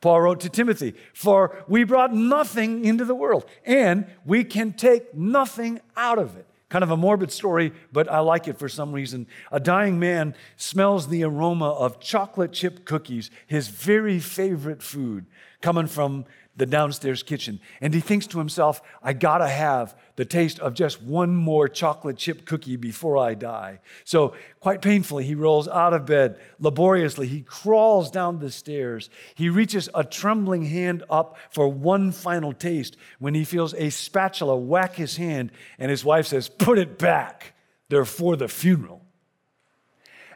Paul 0.00 0.22
wrote 0.22 0.40
to 0.40 0.48
Timothy, 0.48 0.94
For 1.12 1.62
we 1.68 1.84
brought 1.84 2.14
nothing 2.14 2.82
into 2.86 3.04
the 3.04 3.14
world, 3.14 3.44
and 3.66 4.06
we 4.24 4.42
can 4.42 4.72
take 4.72 5.14
nothing 5.14 5.78
out 5.94 6.18
of 6.18 6.34
it. 6.34 6.46
Kind 6.70 6.84
of 6.84 6.90
a 6.90 6.96
morbid 6.96 7.30
story, 7.30 7.74
but 7.92 8.10
I 8.10 8.20
like 8.20 8.48
it 8.48 8.58
for 8.58 8.70
some 8.70 8.92
reason. 8.92 9.26
A 9.52 9.60
dying 9.60 9.98
man 9.98 10.34
smells 10.56 11.08
the 11.08 11.24
aroma 11.24 11.68
of 11.72 12.00
chocolate 12.00 12.54
chip 12.54 12.86
cookies, 12.86 13.30
his 13.46 13.68
very 13.68 14.18
favorite 14.18 14.82
food, 14.82 15.26
coming 15.60 15.86
from 15.86 16.24
the 16.54 16.66
downstairs 16.66 17.22
kitchen. 17.22 17.60
And 17.80 17.94
he 17.94 18.00
thinks 18.00 18.26
to 18.28 18.38
himself, 18.38 18.82
I 19.02 19.14
gotta 19.14 19.48
have 19.48 19.96
the 20.16 20.24
taste 20.24 20.58
of 20.58 20.74
just 20.74 21.02
one 21.02 21.34
more 21.34 21.66
chocolate 21.66 22.18
chip 22.18 22.44
cookie 22.44 22.76
before 22.76 23.16
I 23.16 23.34
die. 23.34 23.80
So, 24.04 24.34
quite 24.60 24.82
painfully, 24.82 25.24
he 25.24 25.34
rolls 25.34 25.66
out 25.66 25.94
of 25.94 26.04
bed. 26.04 26.38
Laboriously, 26.58 27.26
he 27.26 27.40
crawls 27.40 28.10
down 28.10 28.38
the 28.38 28.50
stairs. 28.50 29.08
He 29.34 29.48
reaches 29.48 29.88
a 29.94 30.04
trembling 30.04 30.66
hand 30.66 31.04
up 31.08 31.38
for 31.50 31.68
one 31.68 32.12
final 32.12 32.52
taste 32.52 32.96
when 33.18 33.34
he 33.34 33.44
feels 33.44 33.72
a 33.74 33.88
spatula 33.88 34.56
whack 34.56 34.96
his 34.96 35.16
hand, 35.16 35.52
and 35.78 35.90
his 35.90 36.04
wife 36.04 36.26
says, 36.26 36.48
Put 36.48 36.78
it 36.78 36.98
back. 36.98 37.54
They're 37.88 38.04
for 38.04 38.36
the 38.36 38.48
funeral. 38.48 39.02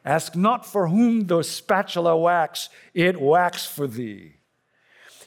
Ask 0.04 0.37
not 0.37 0.64
for 0.64 0.88
whom 0.88 1.26
the 1.26 1.42
spatula 1.42 2.16
whacks, 2.16 2.68
it 2.94 3.20
whacks 3.20 3.66
for 3.66 3.87
thee. 3.87 4.36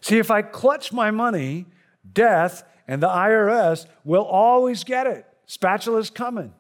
See, 0.02 0.18
if 0.18 0.32
I 0.32 0.42
clutch 0.42 0.92
my 0.94 1.12
money, 1.12 1.66
death 2.12 2.64
and 2.88 3.04
the 3.04 3.08
IRS 3.08 3.86
will 4.04 4.24
always 4.24 4.84
get 4.84 5.08
it. 5.08 5.26
Spatula's 5.46 6.10
coming. 6.10 6.54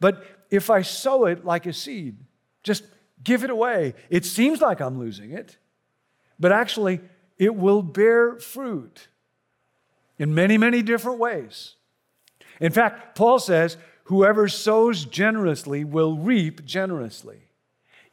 But 0.00 0.24
if 0.50 0.70
I 0.70 0.82
sow 0.82 1.26
it 1.26 1.44
like 1.44 1.66
a 1.66 1.72
seed, 1.72 2.16
just 2.62 2.84
give 3.22 3.44
it 3.44 3.50
away, 3.50 3.94
it 4.10 4.24
seems 4.24 4.60
like 4.60 4.80
I'm 4.80 4.98
losing 4.98 5.32
it, 5.32 5.56
but 6.38 6.52
actually, 6.52 7.00
it 7.38 7.54
will 7.54 7.82
bear 7.82 8.36
fruit 8.36 9.08
in 10.18 10.34
many, 10.34 10.58
many 10.58 10.82
different 10.82 11.18
ways. 11.18 11.74
In 12.60 12.72
fact, 12.72 13.16
Paul 13.16 13.38
says, 13.38 13.76
whoever 14.04 14.48
sows 14.48 15.04
generously 15.04 15.84
will 15.84 16.16
reap 16.16 16.64
generously. 16.64 17.48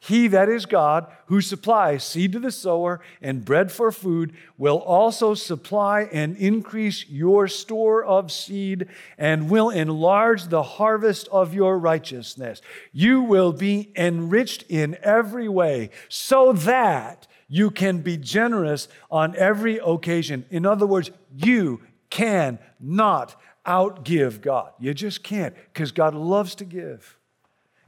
He, 0.04 0.26
that 0.26 0.48
is 0.48 0.66
God, 0.66 1.06
who 1.26 1.40
supplies 1.40 2.02
seed 2.02 2.32
to 2.32 2.40
the 2.40 2.50
sower 2.50 3.00
and 3.20 3.44
bread 3.44 3.70
for 3.70 3.92
food, 3.92 4.34
will 4.58 4.78
also 4.78 5.34
supply 5.34 6.08
and 6.12 6.36
increase 6.38 7.08
your 7.08 7.46
store 7.46 8.04
of 8.04 8.32
seed 8.32 8.88
and 9.16 9.48
will 9.48 9.70
enlarge 9.70 10.48
the 10.48 10.64
harvest 10.64 11.28
of 11.28 11.54
your 11.54 11.78
righteousness. 11.78 12.60
You 12.90 13.20
will 13.20 13.52
be 13.52 13.92
enriched 13.94 14.64
in 14.68 14.98
every 15.04 15.48
way 15.48 15.90
so 16.08 16.52
that 16.52 17.28
you 17.46 17.70
can 17.70 17.98
be 17.98 18.16
generous 18.16 18.88
on 19.08 19.36
every 19.36 19.78
occasion. 19.78 20.44
In 20.50 20.66
other 20.66 20.84
words, 20.84 21.12
you 21.32 21.80
can 22.10 22.58
not 22.80 23.40
outgive 23.64 24.40
God. 24.40 24.72
You 24.80 24.94
just 24.94 25.22
can't 25.22 25.54
because 25.72 25.92
God 25.92 26.12
loves 26.12 26.56
to 26.56 26.64
give. 26.64 27.16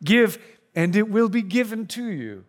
Give 0.04 0.38
and 0.74 0.96
it 0.96 1.08
will 1.08 1.28
be 1.28 1.42
given 1.42 1.86
to 1.88 2.06
you. 2.06 2.44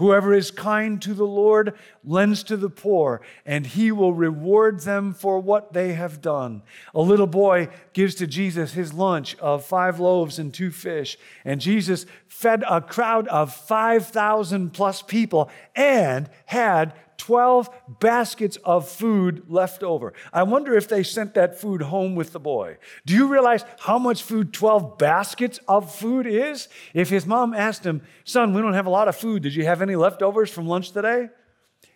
Whoever 0.00 0.32
is 0.32 0.50
kind 0.50 1.00
to 1.02 1.12
the 1.12 1.26
Lord 1.26 1.74
lends 2.02 2.42
to 2.44 2.56
the 2.56 2.70
poor, 2.70 3.20
and 3.44 3.66
he 3.66 3.92
will 3.92 4.14
reward 4.14 4.80
them 4.80 5.12
for 5.12 5.38
what 5.38 5.74
they 5.74 5.92
have 5.92 6.22
done. 6.22 6.62
A 6.94 7.02
little 7.02 7.26
boy 7.26 7.68
gives 7.92 8.14
to 8.14 8.26
Jesus 8.26 8.72
his 8.72 8.94
lunch 8.94 9.36
of 9.40 9.62
five 9.62 10.00
loaves 10.00 10.38
and 10.38 10.54
two 10.54 10.70
fish, 10.70 11.18
and 11.44 11.60
Jesus 11.60 12.06
fed 12.28 12.64
a 12.66 12.80
crowd 12.80 13.28
of 13.28 13.54
5,000 13.54 14.72
plus 14.72 15.02
people 15.02 15.50
and 15.76 16.30
had 16.46 16.94
12 17.20 17.68
baskets 18.00 18.56
of 18.64 18.88
food 18.88 19.44
left 19.48 19.82
over. 19.82 20.14
I 20.32 20.42
wonder 20.42 20.74
if 20.74 20.88
they 20.88 21.02
sent 21.02 21.34
that 21.34 21.60
food 21.60 21.82
home 21.82 22.14
with 22.14 22.32
the 22.32 22.40
boy. 22.40 22.78
Do 23.04 23.14
you 23.14 23.28
realize 23.28 23.62
how 23.78 23.98
much 23.98 24.22
food 24.22 24.54
12 24.54 24.96
baskets 24.96 25.60
of 25.68 25.94
food 25.94 26.26
is? 26.26 26.68
If 26.94 27.10
his 27.10 27.26
mom 27.26 27.52
asked 27.52 27.84
him, 27.84 28.00
Son, 28.24 28.54
we 28.54 28.62
don't 28.62 28.72
have 28.72 28.86
a 28.86 28.90
lot 28.90 29.06
of 29.06 29.16
food. 29.16 29.42
Did 29.42 29.54
you 29.54 29.66
have 29.66 29.82
any 29.82 29.96
leftovers 29.96 30.50
from 30.50 30.66
lunch 30.66 30.92
today? 30.92 31.28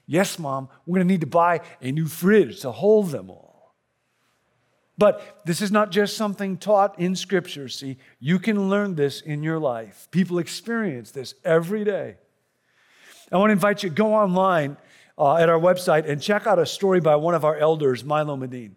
Yes, 0.07 0.38
mom. 0.38 0.69
We're 0.85 0.97
going 0.97 1.09
to 1.09 1.12
need 1.14 1.23
to 1.23 1.26
buy 1.26 1.62
a 1.81 1.90
new 1.90 2.07
fridge 2.07 2.61
to 2.61 2.71
hold 2.71 3.11
them 3.11 3.31
all. 3.31 3.75
But 4.99 5.40
this 5.47 5.62
is 5.62 5.73
not 5.73 5.90
just 5.90 6.19
something 6.19 6.59
taught 6.59 7.00
in 7.00 7.16
Scripture. 7.16 7.69
See, 7.69 7.97
you 8.21 8.38
can 8.38 8.69
learn 8.69 8.95
this 8.95 9.23
in 9.23 9.43
your 9.43 9.59
life. 9.59 10.07
People 10.11 10.38
experience 10.38 11.11
this 11.12 11.35
every 11.45 11.83
day. 11.83 12.16
I 13.33 13.38
want 13.38 13.49
to 13.49 13.52
invite 13.52 13.83
you 13.83 13.90
go 13.90 14.14
online 14.14 14.76
uh, 15.18 15.37
at 15.37 15.49
our 15.49 15.59
website 15.59 16.09
and 16.09 16.21
check 16.21 16.47
out 16.47 16.59
a 16.59 16.66
story 16.66 17.00
by 17.00 17.16
one 17.16 17.35
of 17.35 17.44
our 17.44 17.56
elders, 17.56 18.04
Milo 18.04 18.37
Medin. 18.37 18.73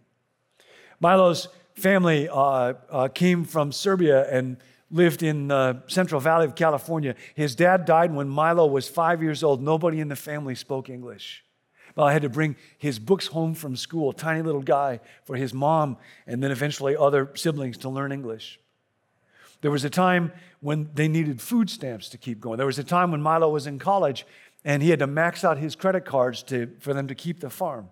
Milo's 1.00 1.48
family 1.75 2.27
uh, 2.29 2.74
uh, 2.89 3.08
came 3.08 3.44
from 3.44 3.72
Serbia 3.72 4.29
and 4.32 4.58
lived 4.89 5.22
in 5.22 5.50
the 5.50 5.82
Central 5.88 6.22
Valley 6.22 6.46
of 6.46 6.56
California. 6.56 7.15
His 7.36 7.56
dad 7.56 7.86
died 7.86 8.13
when 8.13 8.29
Milo 8.29 8.65
was 8.65 8.88
five 8.88 9.22
years 9.22 9.44
old. 9.44 9.62
Nobody 9.62 10.00
in 10.00 10.08
the 10.08 10.15
family 10.15 10.56
spoke 10.56 10.89
English. 10.89 11.44
I 11.98 12.13
had 12.13 12.22
to 12.22 12.29
bring 12.29 12.56
his 12.77 13.00
books 13.00 13.27
home 13.27 13.56
from 13.56 13.75
school, 13.75 14.13
tiny 14.13 14.44
little 14.44 14.62
guy, 14.62 15.00
for 15.25 15.36
his 15.36 15.53
mom 15.53 15.98
and 16.27 16.44
then 16.44 16.51
eventually 16.51 16.96
other 16.96 17.32
siblings 17.36 17.77
to 17.79 17.89
learn 17.89 18.12
English. 18.12 18.60
There 19.61 19.71
was 19.71 19.83
a 19.83 19.89
time 19.89 20.31
when 20.59 20.89
they 20.93 21.07
needed 21.07 21.41
food 21.41 21.69
stamps 21.69 22.09
to 22.09 22.17
keep 22.17 22.39
going. 22.39 22.57
There 22.57 22.65
was 22.65 22.79
a 22.79 22.83
time 22.83 23.11
when 23.11 23.21
Milo 23.21 23.49
was 23.49 23.67
in 23.67 23.79
college 23.79 24.25
and 24.63 24.83
he 24.83 24.89
had 24.89 24.99
to 24.99 25.07
max 25.07 25.43
out 25.43 25.57
his 25.57 25.75
credit 25.75 26.05
cards 26.05 26.43
to, 26.43 26.71
for 26.79 26.93
them 26.93 27.07
to 27.07 27.15
keep 27.15 27.39
the 27.39 27.49
farm. 27.49 27.89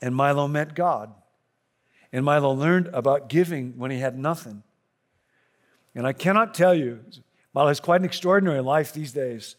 And 0.00 0.14
Milo 0.14 0.46
met 0.46 0.74
God. 0.74 1.12
And 2.12 2.24
Milo 2.24 2.52
learned 2.52 2.88
about 2.92 3.28
giving 3.28 3.76
when 3.76 3.90
he 3.90 3.98
had 3.98 4.18
nothing. 4.18 4.62
And 5.94 6.06
I 6.06 6.12
cannot 6.12 6.54
tell 6.54 6.74
you, 6.74 7.00
Milo 7.52 7.68
has 7.68 7.80
quite 7.80 8.00
an 8.00 8.04
extraordinary 8.04 8.60
life 8.60 8.92
these 8.92 9.12
days. 9.12 9.56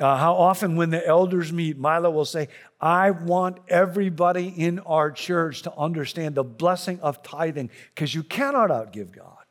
Uh, 0.00 0.16
how 0.16 0.34
often, 0.34 0.74
when 0.74 0.90
the 0.90 1.06
elders 1.06 1.52
meet, 1.52 1.78
Milo 1.78 2.10
will 2.10 2.24
say, 2.24 2.48
I 2.80 3.12
want 3.12 3.58
everybody 3.68 4.48
in 4.48 4.80
our 4.80 5.12
church 5.12 5.62
to 5.62 5.74
understand 5.76 6.34
the 6.34 6.42
blessing 6.42 6.98
of 7.00 7.22
tithing 7.22 7.70
because 7.94 8.12
you 8.12 8.24
cannot 8.24 8.70
outgive 8.70 9.12
God. 9.12 9.43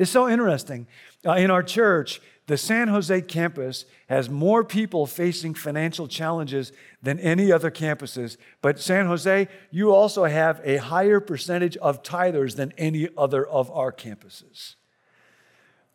It's 0.00 0.10
so 0.10 0.30
interesting. 0.30 0.86
Uh, 1.26 1.32
in 1.32 1.50
our 1.50 1.62
church, 1.62 2.22
the 2.46 2.56
San 2.56 2.88
Jose 2.88 3.20
campus 3.20 3.84
has 4.08 4.30
more 4.30 4.64
people 4.64 5.06
facing 5.06 5.52
financial 5.52 6.08
challenges 6.08 6.72
than 7.02 7.20
any 7.20 7.52
other 7.52 7.70
campuses. 7.70 8.38
But 8.62 8.80
San 8.80 9.04
Jose, 9.08 9.46
you 9.70 9.92
also 9.92 10.24
have 10.24 10.62
a 10.64 10.78
higher 10.78 11.20
percentage 11.20 11.76
of 11.76 12.02
tithers 12.02 12.56
than 12.56 12.72
any 12.78 13.10
other 13.18 13.46
of 13.46 13.70
our 13.72 13.92
campuses. 13.92 14.76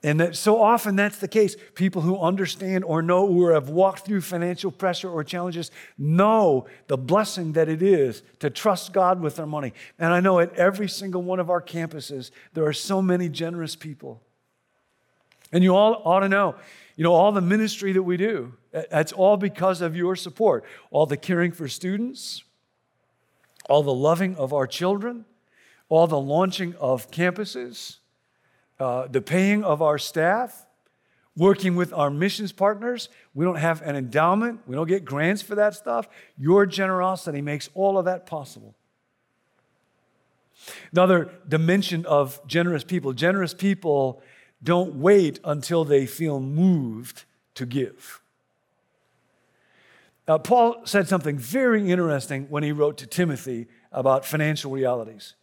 And 0.06 0.20
that 0.20 0.36
so 0.36 0.62
often 0.62 0.96
that's 0.96 1.18
the 1.18 1.28
case. 1.28 1.56
People 1.74 2.04
who 2.04 2.20
understand 2.20 2.84
or 2.84 3.02
know 3.02 3.26
or 3.26 3.54
have 3.54 3.70
walked 3.70 4.06
through 4.06 4.22
financial 4.22 4.70
pressure 4.70 5.10
or 5.10 5.24
challenges 5.24 5.72
know 5.98 6.68
the 6.86 6.96
blessing 6.96 7.54
that 7.54 7.70
it 7.70 7.82
is 7.82 8.22
to 8.38 8.52
trust 8.52 8.94
God 8.94 9.20
with 9.20 9.38
their 9.38 9.48
money. 9.48 9.74
And 9.98 10.14
I 10.14 10.20
know 10.20 10.40
at 10.40 10.54
every 10.54 10.88
single 10.88 11.24
one 11.24 11.40
of 11.40 11.50
our 11.50 11.60
campuses, 11.60 12.30
there 12.54 12.64
are 12.66 12.72
so 12.72 13.02
many 13.02 13.30
generous 13.30 13.76
people. 13.76 14.22
And 15.52 15.64
you 15.64 15.76
all 15.76 16.04
ought 16.06 16.20
to 16.20 16.30
know, 16.30 16.54
you 16.96 17.04
know, 17.04 17.14
all 17.14 17.32
the 17.32 17.42
ministry 17.42 17.92
that 17.92 18.04
we 18.04 18.16
do, 18.16 18.54
uh, 18.76 18.84
that's 18.92 19.12
all 19.12 19.38
because 19.38 19.82
of 19.82 19.96
your 19.96 20.16
support. 20.16 20.66
All 20.92 21.08
the 21.08 21.18
caring 21.18 21.52
for 21.52 21.68
students, 21.68 22.44
all 23.68 23.82
the 23.82 23.92
loving 23.92 24.36
of 24.36 24.54
our 24.54 24.68
children, 24.68 25.26
all 25.90 26.06
the 26.06 26.20
launching 26.20 26.76
of 26.76 27.10
campuses 27.10 27.98
uh, 28.80 29.08
the 29.08 29.22
paying 29.22 29.64
of 29.64 29.82
our 29.82 29.98
staff, 29.98 30.66
working 31.38 31.76
with 31.76 31.94
our 31.94 32.10
missions 32.10 32.52
partners. 32.52 33.10
We 33.34 33.46
don't 33.46 33.58
have 33.58 33.82
an 33.82 33.96
endowment, 33.96 34.62
we 34.68 34.76
don't 34.76 34.88
get 34.88 35.06
grants 35.06 35.42
for 35.42 35.56
that 35.56 35.76
stuff. 35.76 36.08
Your 36.38 36.66
generosity 36.66 37.42
makes 37.42 37.70
all 37.74 37.98
of 37.98 38.06
that 38.06 38.26
possible. 38.26 38.76
Another 40.92 41.30
dimension 41.48 42.06
of 42.06 42.46
generous 42.48 42.84
people 42.84 43.14
generous 43.14 43.54
people 43.54 44.22
don't 44.64 44.96
wait 44.96 45.40
until 45.44 45.84
they 45.84 46.06
feel 46.06 46.40
moved 46.40 47.26
to 47.56 47.66
give. 47.66 48.22
Paul 50.44 50.82
said 50.86 51.08
something 51.08 51.38
very 51.38 51.92
interesting 51.92 52.48
when 52.50 52.64
he 52.64 52.72
wrote 52.72 52.98
to 52.98 53.08
Timothy 53.08 53.68
about 53.92 54.26
financial 54.26 54.72
realities. 54.72 55.36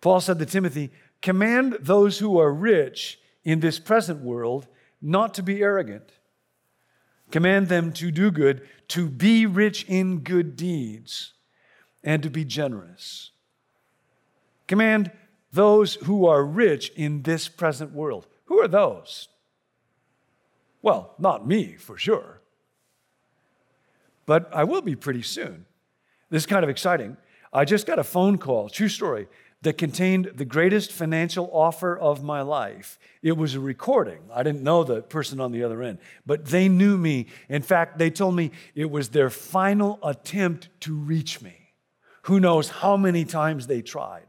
Paul 0.00 0.20
said 0.20 0.38
to 0.40 0.46
Timothy, 0.46 0.90
Command 1.22 1.78
those 1.80 2.18
who 2.18 2.38
are 2.38 2.52
rich 2.52 3.18
in 3.44 3.60
this 3.60 3.78
present 3.78 4.22
world 4.22 4.66
not 5.00 5.34
to 5.34 5.42
be 5.42 5.62
arrogant. 5.62 6.12
Command 7.30 7.68
them 7.68 7.92
to 7.92 8.10
do 8.10 8.30
good, 8.30 8.66
to 8.88 9.08
be 9.08 9.46
rich 9.46 9.84
in 9.88 10.20
good 10.20 10.56
deeds, 10.56 11.32
and 12.04 12.22
to 12.22 12.30
be 12.30 12.44
generous. 12.44 13.30
Command 14.68 15.10
those 15.52 15.94
who 15.94 16.26
are 16.26 16.44
rich 16.44 16.90
in 16.90 17.22
this 17.22 17.48
present 17.48 17.92
world. 17.92 18.26
Who 18.44 18.60
are 18.60 18.68
those? 18.68 19.28
Well, 20.82 21.14
not 21.18 21.46
me, 21.46 21.76
for 21.76 21.96
sure. 21.96 22.40
But 24.24 24.48
I 24.52 24.64
will 24.64 24.82
be 24.82 24.96
pretty 24.96 25.22
soon. 25.22 25.66
This 26.30 26.42
is 26.42 26.46
kind 26.46 26.62
of 26.64 26.70
exciting. 26.70 27.16
I 27.52 27.64
just 27.64 27.86
got 27.86 27.98
a 27.98 28.04
phone 28.04 28.38
call, 28.38 28.68
true 28.68 28.88
story, 28.88 29.28
that 29.66 29.78
contained 29.78 30.30
the 30.36 30.44
greatest 30.44 30.92
financial 30.92 31.50
offer 31.52 31.98
of 31.98 32.22
my 32.22 32.40
life. 32.40 33.00
It 33.20 33.36
was 33.36 33.56
a 33.56 33.60
recording. 33.60 34.20
I 34.32 34.44
didn't 34.44 34.62
know 34.62 34.84
the 34.84 35.02
person 35.02 35.40
on 35.40 35.50
the 35.50 35.64
other 35.64 35.82
end, 35.82 35.98
but 36.24 36.44
they 36.44 36.68
knew 36.68 36.96
me. 36.96 37.26
In 37.48 37.62
fact, 37.62 37.98
they 37.98 38.08
told 38.08 38.36
me 38.36 38.52
it 38.76 38.92
was 38.92 39.08
their 39.08 39.28
final 39.28 39.98
attempt 40.04 40.68
to 40.82 40.94
reach 40.94 41.42
me. 41.42 41.72
Who 42.22 42.38
knows 42.38 42.68
how 42.68 42.96
many 42.96 43.24
times 43.24 43.66
they 43.66 43.82
tried. 43.82 44.28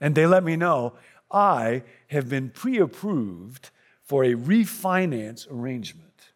And 0.00 0.14
they 0.14 0.24
let 0.24 0.44
me 0.44 0.54
know 0.54 0.92
I 1.32 1.82
have 2.06 2.28
been 2.28 2.50
pre 2.50 2.78
approved 2.78 3.70
for 4.04 4.22
a 4.22 4.34
refinance 4.34 5.50
arrangement. 5.50 6.30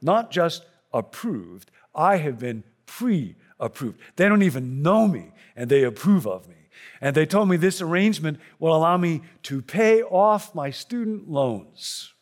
Not 0.00 0.30
just 0.30 0.64
approved, 0.94 1.70
I 1.94 2.16
have 2.16 2.38
been 2.38 2.64
pre 2.86 3.36
approved. 3.60 4.00
They 4.16 4.30
don't 4.30 4.42
even 4.42 4.80
know 4.80 5.06
me, 5.06 5.32
and 5.54 5.68
they 5.68 5.82
approve 5.82 6.26
of 6.26 6.48
me. 6.48 6.54
And 7.00 7.14
they 7.14 7.26
told 7.26 7.48
me 7.48 7.56
this 7.56 7.80
arrangement 7.80 8.40
will 8.58 8.74
allow 8.74 8.96
me 8.96 9.22
to 9.44 9.62
pay 9.62 10.02
off 10.02 10.54
my 10.54 10.70
student 10.70 11.28
loans. 11.28 12.12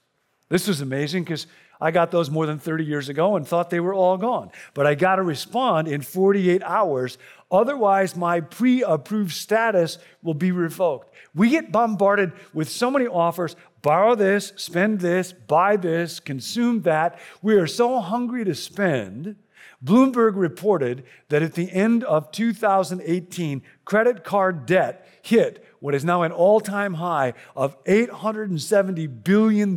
This 0.48 0.68
was 0.68 0.80
amazing 0.80 1.24
because 1.24 1.46
I 1.80 1.90
got 1.90 2.10
those 2.10 2.30
more 2.30 2.46
than 2.46 2.58
30 2.58 2.84
years 2.84 3.08
ago 3.08 3.36
and 3.36 3.46
thought 3.46 3.70
they 3.70 3.80
were 3.80 3.94
all 3.94 4.16
gone. 4.16 4.50
But 4.74 4.86
I 4.86 4.94
got 4.94 5.16
to 5.16 5.22
respond 5.22 5.88
in 5.88 6.00
48 6.00 6.62
hours. 6.62 7.18
Otherwise, 7.50 8.16
my 8.16 8.40
pre 8.40 8.82
approved 8.82 9.32
status 9.32 9.98
will 10.22 10.34
be 10.34 10.52
revoked. 10.52 11.14
We 11.34 11.50
get 11.50 11.72
bombarded 11.72 12.32
with 12.52 12.68
so 12.68 12.90
many 12.90 13.06
offers 13.06 13.56
borrow 13.84 14.14
this, 14.14 14.54
spend 14.56 14.98
this, 15.00 15.32
buy 15.32 15.76
this, 15.76 16.18
consume 16.18 16.80
that. 16.82 17.20
We 17.42 17.56
are 17.56 17.66
so 17.66 18.00
hungry 18.00 18.44
to 18.46 18.54
spend 18.54 19.36
Bloomberg 19.84 20.32
reported 20.34 21.04
that 21.28 21.42
at 21.42 21.54
the 21.54 21.70
end 21.70 22.04
of 22.04 22.30
2018, 22.32 23.62
credit 23.84 24.24
card 24.24 24.64
debt 24.66 25.06
hit 25.20 25.64
what 25.80 25.94
is 25.94 26.04
now 26.04 26.22
an 26.22 26.32
all 26.32 26.60
time 26.60 26.94
high 26.94 27.34
of 27.54 27.82
$870 27.84 29.22
billion 29.22 29.72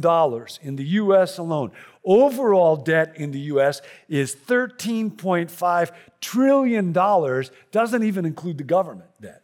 in 0.61 0.75
the 0.77 0.85
US 0.85 1.37
alone. 1.37 1.71
Overall 2.05 2.77
debt 2.77 3.13
in 3.17 3.31
the 3.31 3.39
US 3.39 3.81
is 4.07 4.33
$13.5 4.33 5.91
trillion, 6.21 6.93
doesn't 6.93 8.03
even 8.03 8.25
include 8.25 8.57
the 8.57 8.63
government 8.63 9.09
debt. 9.21 9.43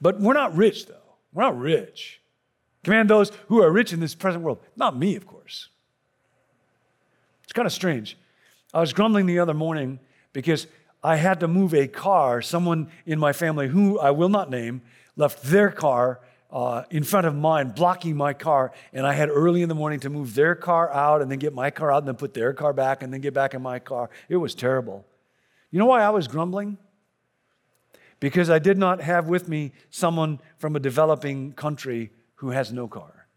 But 0.00 0.20
we're 0.20 0.32
not 0.32 0.56
rich, 0.56 0.86
though. 0.86 0.94
We're 1.34 1.42
not 1.42 1.58
rich. 1.58 2.22
Command 2.82 3.10
those 3.10 3.30
who 3.48 3.62
are 3.62 3.70
rich 3.70 3.92
in 3.92 4.00
this 4.00 4.14
present 4.14 4.42
world. 4.42 4.60
Not 4.76 4.96
me, 4.96 5.16
of 5.16 5.26
course. 5.26 5.68
It's 7.42 7.52
kind 7.52 7.66
of 7.66 7.72
strange. 7.72 8.16
I 8.74 8.80
was 8.80 8.92
grumbling 8.92 9.26
the 9.26 9.38
other 9.38 9.54
morning 9.54 10.00
because 10.32 10.66
I 11.00 11.14
had 11.14 11.40
to 11.40 11.48
move 11.48 11.74
a 11.74 11.86
car. 11.86 12.42
Someone 12.42 12.90
in 13.06 13.20
my 13.20 13.32
family, 13.32 13.68
who 13.68 14.00
I 14.00 14.10
will 14.10 14.28
not 14.28 14.50
name, 14.50 14.82
left 15.14 15.44
their 15.44 15.70
car 15.70 16.20
uh, 16.50 16.82
in 16.90 17.04
front 17.04 17.28
of 17.28 17.36
mine, 17.36 17.70
blocking 17.70 18.16
my 18.16 18.32
car. 18.32 18.72
And 18.92 19.06
I 19.06 19.12
had 19.12 19.30
early 19.30 19.62
in 19.62 19.68
the 19.68 19.76
morning 19.76 20.00
to 20.00 20.10
move 20.10 20.34
their 20.34 20.56
car 20.56 20.92
out 20.92 21.22
and 21.22 21.30
then 21.30 21.38
get 21.38 21.54
my 21.54 21.70
car 21.70 21.92
out 21.92 21.98
and 21.98 22.08
then 22.08 22.16
put 22.16 22.34
their 22.34 22.52
car 22.52 22.72
back 22.72 23.04
and 23.04 23.12
then 23.12 23.20
get 23.20 23.32
back 23.32 23.54
in 23.54 23.62
my 23.62 23.78
car. 23.78 24.10
It 24.28 24.36
was 24.38 24.56
terrible. 24.56 25.06
You 25.70 25.78
know 25.78 25.86
why 25.86 26.02
I 26.02 26.10
was 26.10 26.26
grumbling? 26.26 26.76
Because 28.18 28.50
I 28.50 28.58
did 28.58 28.76
not 28.76 29.00
have 29.00 29.28
with 29.28 29.48
me 29.48 29.70
someone 29.90 30.40
from 30.58 30.74
a 30.74 30.80
developing 30.80 31.52
country 31.52 32.10
who 32.36 32.50
has 32.50 32.72
no 32.72 32.88
car. 32.88 33.28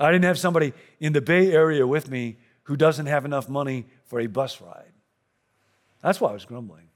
I 0.00 0.10
didn't 0.10 0.24
have 0.24 0.38
somebody 0.38 0.72
in 0.98 1.12
the 1.12 1.20
Bay 1.20 1.52
Area 1.52 1.86
with 1.86 2.10
me 2.10 2.38
who 2.64 2.76
doesn't 2.76 3.06
have 3.06 3.24
enough 3.24 3.48
money 3.48 3.86
for 4.04 4.20
a 4.20 4.26
bus 4.26 4.60
ride. 4.60 4.92
That's 6.02 6.20
why 6.20 6.30
I 6.30 6.32
was 6.32 6.44
grumbling. 6.44 6.88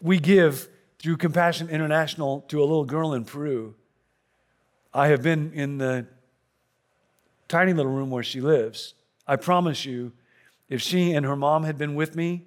We 0.00 0.18
give 0.18 0.68
through 0.98 1.16
Compassion 1.16 1.68
International 1.68 2.40
to 2.48 2.60
a 2.60 2.64
little 2.64 2.84
girl 2.84 3.14
in 3.14 3.24
Peru. 3.24 3.74
I 4.92 5.08
have 5.08 5.22
been 5.22 5.52
in 5.52 5.78
the 5.78 6.06
tiny 7.48 7.72
little 7.72 7.92
room 7.92 8.10
where 8.10 8.22
she 8.22 8.40
lives. 8.40 8.94
I 9.26 9.36
promise 9.36 9.84
you, 9.84 10.12
if 10.68 10.80
she 10.80 11.12
and 11.12 11.24
her 11.26 11.36
mom 11.36 11.64
had 11.64 11.78
been 11.78 11.94
with 11.94 12.16
me, 12.16 12.46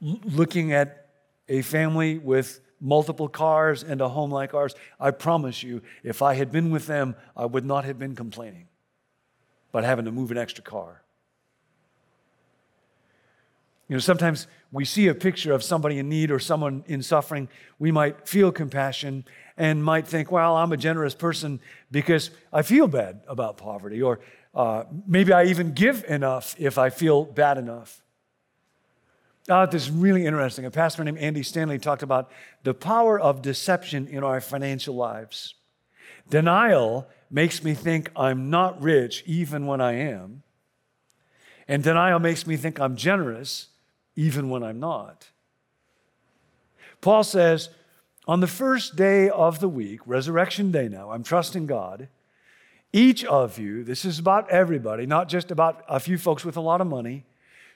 looking 0.00 0.72
at 0.72 1.08
a 1.48 1.62
family 1.62 2.18
with 2.18 2.60
multiple 2.80 3.28
cars 3.28 3.82
and 3.82 4.00
a 4.00 4.08
home 4.08 4.30
like 4.30 4.54
ours, 4.54 4.74
I 4.98 5.10
promise 5.10 5.62
you, 5.62 5.82
if 6.02 6.22
I 6.22 6.34
had 6.34 6.50
been 6.50 6.70
with 6.70 6.86
them, 6.86 7.16
I 7.36 7.44
would 7.46 7.64
not 7.64 7.84
have 7.84 7.98
been 7.98 8.14
complaining 8.14 8.68
about 9.70 9.84
having 9.84 10.04
to 10.04 10.12
move 10.12 10.30
an 10.30 10.38
extra 10.38 10.62
car. 10.62 11.02
You 13.88 13.96
know, 13.96 14.00
sometimes 14.00 14.46
we 14.70 14.84
see 14.84 15.08
a 15.08 15.14
picture 15.14 15.52
of 15.52 15.64
somebody 15.64 15.98
in 15.98 16.08
need 16.08 16.30
or 16.30 16.38
someone 16.38 16.84
in 16.86 17.02
suffering. 17.02 17.48
We 17.80 17.90
might 17.90 18.28
feel 18.28 18.52
compassion 18.52 19.24
and 19.56 19.82
might 19.82 20.06
think, 20.06 20.30
well, 20.30 20.56
I'm 20.56 20.70
a 20.70 20.76
generous 20.76 21.14
person 21.14 21.60
because 21.90 22.30
I 22.52 22.62
feel 22.62 22.86
bad 22.86 23.20
about 23.26 23.56
poverty, 23.56 24.00
or 24.00 24.20
uh, 24.54 24.84
maybe 25.06 25.32
I 25.32 25.46
even 25.46 25.72
give 25.72 26.04
enough 26.04 26.54
if 26.56 26.78
I 26.78 26.90
feel 26.90 27.24
bad 27.24 27.58
enough. 27.58 28.00
Uh, 29.48 29.66
this 29.66 29.82
is 29.82 29.90
really 29.90 30.24
interesting. 30.24 30.64
A 30.64 30.70
pastor 30.70 31.02
named 31.02 31.18
Andy 31.18 31.42
Stanley 31.42 31.80
talked 31.80 32.04
about 32.04 32.30
the 32.62 32.74
power 32.74 33.18
of 33.18 33.42
deception 33.42 34.06
in 34.06 34.22
our 34.22 34.40
financial 34.40 34.94
lives. 34.94 35.56
Denial 36.28 37.08
makes 37.30 37.62
me 37.62 37.74
think 37.74 38.10
I'm 38.16 38.50
not 38.50 38.82
rich 38.82 39.22
even 39.26 39.66
when 39.66 39.80
I 39.80 39.92
am. 39.92 40.42
And 41.68 41.82
denial 41.82 42.18
makes 42.18 42.46
me 42.46 42.56
think 42.56 42.80
I'm 42.80 42.96
generous 42.96 43.68
even 44.16 44.50
when 44.50 44.62
I'm 44.62 44.80
not. 44.80 45.30
Paul 47.00 47.22
says, 47.22 47.70
on 48.26 48.40
the 48.40 48.46
first 48.46 48.96
day 48.96 49.30
of 49.30 49.60
the 49.60 49.68
week, 49.68 50.00
resurrection 50.04 50.70
day 50.70 50.88
now, 50.88 51.10
I'm 51.10 51.22
trusting 51.22 51.66
God. 51.66 52.08
Each 52.92 53.24
of 53.24 53.58
you, 53.58 53.84
this 53.84 54.04
is 54.04 54.18
about 54.18 54.50
everybody, 54.50 55.06
not 55.06 55.28
just 55.28 55.50
about 55.50 55.84
a 55.88 56.00
few 56.00 56.18
folks 56.18 56.44
with 56.44 56.56
a 56.56 56.60
lot 56.60 56.80
of 56.80 56.86
money, 56.86 57.24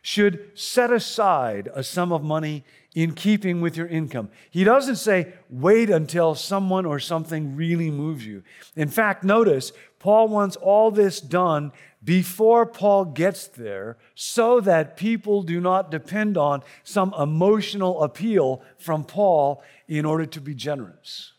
should 0.05 0.51
set 0.53 0.93
aside 0.93 1.67
a 1.75 1.83
sum 1.83 2.12
of 2.12 2.23
money 2.23 2.62
in 2.95 3.14
keeping 3.14 3.62
with 3.62 3.75
your 3.75 3.87
income. 3.87 4.29
He 4.51 4.62
doesn't 4.62 4.97
say, 4.97 5.33
wait 5.49 5.88
until 5.88 6.35
someone 6.35 6.85
or 6.85 6.99
something 6.99 7.57
really 7.57 7.90
moves 7.90 8.27
you. 8.27 8.43
In 8.77 8.88
fact, 8.88 9.25
notice 9.25 9.73
Paul 9.99 10.29
wants 10.29 10.57
all 10.57 10.90
this 10.90 11.23
done 11.23 11.73
before 12.05 12.67
Paul 12.67 13.07
gets 13.07 13.47
there 13.47 13.97
so 14.14 14.61
that 14.61 14.99
people 14.99 15.43
do 15.43 15.59
not 15.59 15.90
depend 15.90 16.37
on 16.37 16.62
some 16.83 17.14
emotional 17.19 18.03
appeal 18.03 18.61
from 18.77 19.05
Paul 19.05 19.62
in 19.88 20.05
order 20.05 20.27
to 20.27 20.40
be 20.43 20.55
generous. 20.55 21.33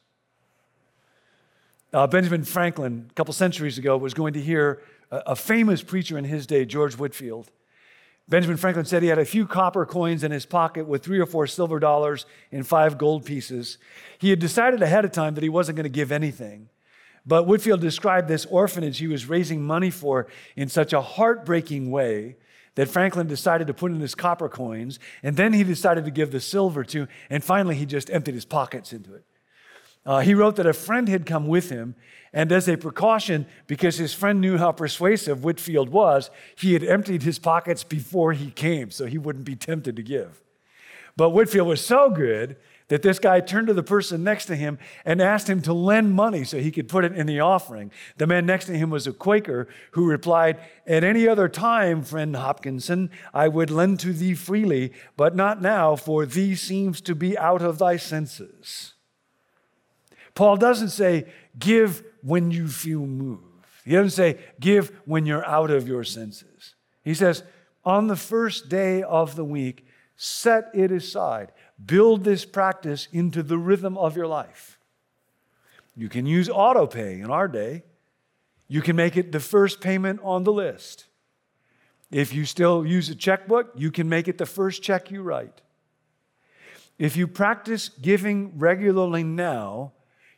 Uh, 1.94 2.08
Benjamin 2.08 2.44
Franklin, 2.44 3.06
a 3.12 3.14
couple 3.14 3.32
centuries 3.32 3.78
ago, 3.78 3.96
was 3.96 4.16
going 4.16 4.34
to 4.34 4.42
hear 4.42 4.82
a, 5.12 5.18
a 5.28 5.36
famous 5.36 5.84
preacher 5.84 6.18
in 6.18 6.24
his 6.24 6.48
day, 6.48 6.66
George 6.66 6.96
Whitefield. 6.96 7.52
Benjamin 8.28 8.58
Franklin 8.58 8.86
said 8.86 9.04
he 9.04 9.10
had 9.10 9.20
a 9.20 9.26
few 9.26 9.46
copper 9.46 9.86
coins 9.86 10.24
in 10.24 10.32
his 10.32 10.46
pocket 10.46 10.88
with 10.88 11.04
three 11.04 11.20
or 11.20 11.28
four 11.28 11.46
silver 11.46 11.80
dollars 11.80 12.26
and 12.52 12.66
five 12.66 12.98
gold 12.98 13.24
pieces. 13.24 13.78
He 14.18 14.32
had 14.32 14.40
decided 14.40 14.82
ahead 14.82 15.06
of 15.06 15.12
time 15.12 15.36
that 15.36 15.44
he 15.44 15.50
wasn't 15.50 15.76
going 15.76 15.84
to 15.84 15.90
give 15.90 16.12
anything. 16.12 16.70
But 17.26 17.46
Whitefield 17.46 17.82
described 17.82 18.28
this 18.28 18.46
orphanage 18.46 18.98
he 18.98 19.08
was 19.08 19.28
raising 19.28 19.64
money 19.64 19.92
for 19.92 20.28
in 20.56 20.70
such 20.70 20.94
a 20.94 21.02
heartbreaking 21.02 21.92
way 21.92 22.38
that 22.76 22.90
Franklin 22.90 23.28
decided 23.28 23.68
to 23.68 23.74
put 23.74 23.92
in 23.92 24.00
his 24.00 24.16
copper 24.16 24.50
coins, 24.50 25.00
and 25.24 25.38
then 25.38 25.54
he 25.54 25.64
decided 25.64 26.06
to 26.06 26.12
give 26.12 26.32
the 26.32 26.42
silver 26.42 26.84
to, 26.84 27.08
and 27.30 27.44
finally 27.44 27.76
he 27.76 27.86
just 27.86 28.10
emptied 28.10 28.36
his 28.36 28.46
pockets 28.46 28.92
into 28.92 29.14
it. 29.14 29.24
Uh, 30.06 30.20
he 30.20 30.34
wrote 30.34 30.56
that 30.58 30.68
a 30.68 30.74
friend 30.74 31.10
had 31.10 31.26
come 31.26 31.48
with 31.48 31.70
him, 31.70 31.96
and 32.32 32.52
as 32.52 32.68
a 32.68 32.78
precaution, 32.78 33.46
because 33.66 33.98
his 33.98 34.14
friend 34.14 34.40
knew 34.40 34.58
how 34.58 34.72
persuasive 34.72 35.44
Whitefield 35.44 35.90
was, 35.90 36.30
he 36.56 36.74
had 36.74 36.84
emptied 36.84 37.24
his 37.24 37.40
pockets 37.40 37.84
before 37.84 38.34
he 38.34 38.52
came 38.52 38.92
so 38.92 39.06
he 39.06 39.18
wouldn't 39.18 39.46
be 39.46 39.56
tempted 39.56 39.96
to 39.96 40.04
give. 40.04 40.42
But 41.18 41.30
Whitefield 41.30 41.68
was 41.68 41.84
so 41.84 42.10
good 42.10 42.58
that 42.88 43.02
this 43.02 43.20
guy 43.20 43.40
turned 43.40 43.68
to 43.68 43.74
the 43.74 43.82
person 43.82 44.24
next 44.24 44.46
to 44.46 44.56
him 44.56 44.78
and 45.06 45.22
asked 45.22 45.50
him 45.50 45.62
to 45.64 45.74
lend 45.74 46.14
money 46.14 46.44
so 46.44 46.60
he 46.60 46.72
could 46.72 46.88
put 46.88 47.04
it 47.04 47.16
in 47.16 47.26
the 47.26 47.40
offering. 47.40 47.92
The 48.18 48.28
man 48.28 48.46
next 48.46 48.66
to 48.66 48.78
him 48.78 48.92
was 48.92 49.08
a 49.08 49.14
Quaker 49.14 49.68
who 49.92 50.06
replied, 50.06 50.60
At 50.86 51.04
any 51.04 51.28
other 51.28 51.50
time, 51.50 52.04
friend 52.04 52.36
Hopkinson, 52.36 53.10
I 53.34 53.48
would 53.48 53.72
lend 53.72 54.00
to 54.02 54.14
thee 54.14 54.36
freely, 54.36 54.94
but 55.18 55.36
not 55.36 55.62
now, 55.62 55.96
for 55.96 56.26
thee 56.26 56.54
seems 56.54 57.02
to 57.02 57.16
be 57.16 57.38
out 57.38 57.64
of 57.64 57.80
thy 57.80 57.98
senses. 57.98 58.95
Paul 60.36 60.58
doesn't 60.58 60.90
say, 60.90 61.26
Give 61.58 62.04
when 62.22 62.52
you 62.52 62.68
feel 62.68 63.06
moved. 63.06 63.42
He 63.84 63.94
doesn't 63.94 64.12
say, 64.12 64.38
Give 64.60 64.90
when 65.06 65.26
you're 65.26 65.46
out 65.46 65.72
of 65.72 65.88
your 65.88 66.04
senses. 66.04 66.76
He 67.04 67.14
says, 67.14 67.44
On 67.84 68.08
the 68.08 68.16
first 68.16 68.70
day 68.70 69.02
of 69.02 69.36
the 69.36 69.46
week, 69.46 69.88
set 70.16 70.70
it 70.74 70.92
aside 70.92 71.52
Build 71.84 72.24
this 72.24 72.46
practice 72.46 73.08
into 73.12 73.44
the 73.44 73.58
rhythm 73.58 73.98
of 73.98 74.16
your 74.16 74.28
life. 74.28 74.80
You 75.96 76.10
can 76.10 76.26
use 76.26 76.50
auto 76.50 76.88
pay 76.88 77.20
in 77.20 77.30
our 77.30 77.48
day. 77.48 77.84
You 78.68 78.82
can 78.82 78.96
make 78.96 79.18
it 79.18 79.32
the 79.32 79.40
first 79.40 79.82
payment 79.82 80.20
on 80.24 80.44
the 80.44 80.54
list. 80.54 81.06
If 82.12 82.34
you 82.34 82.46
still 82.46 82.86
use 82.86 83.10
a 83.10 83.16
checkbook, 83.16 83.72
you 83.76 83.92
can 83.92 84.08
make 84.08 84.28
it 84.28 84.38
the 84.38 84.46
first 84.46 84.84
check 84.84 85.12
you 85.12 85.22
write. 85.22 85.62
If 86.98 87.18
you 87.18 87.28
practice 87.28 87.90
giving 87.90 88.58
regularly 88.58 89.24
now, 89.24 89.92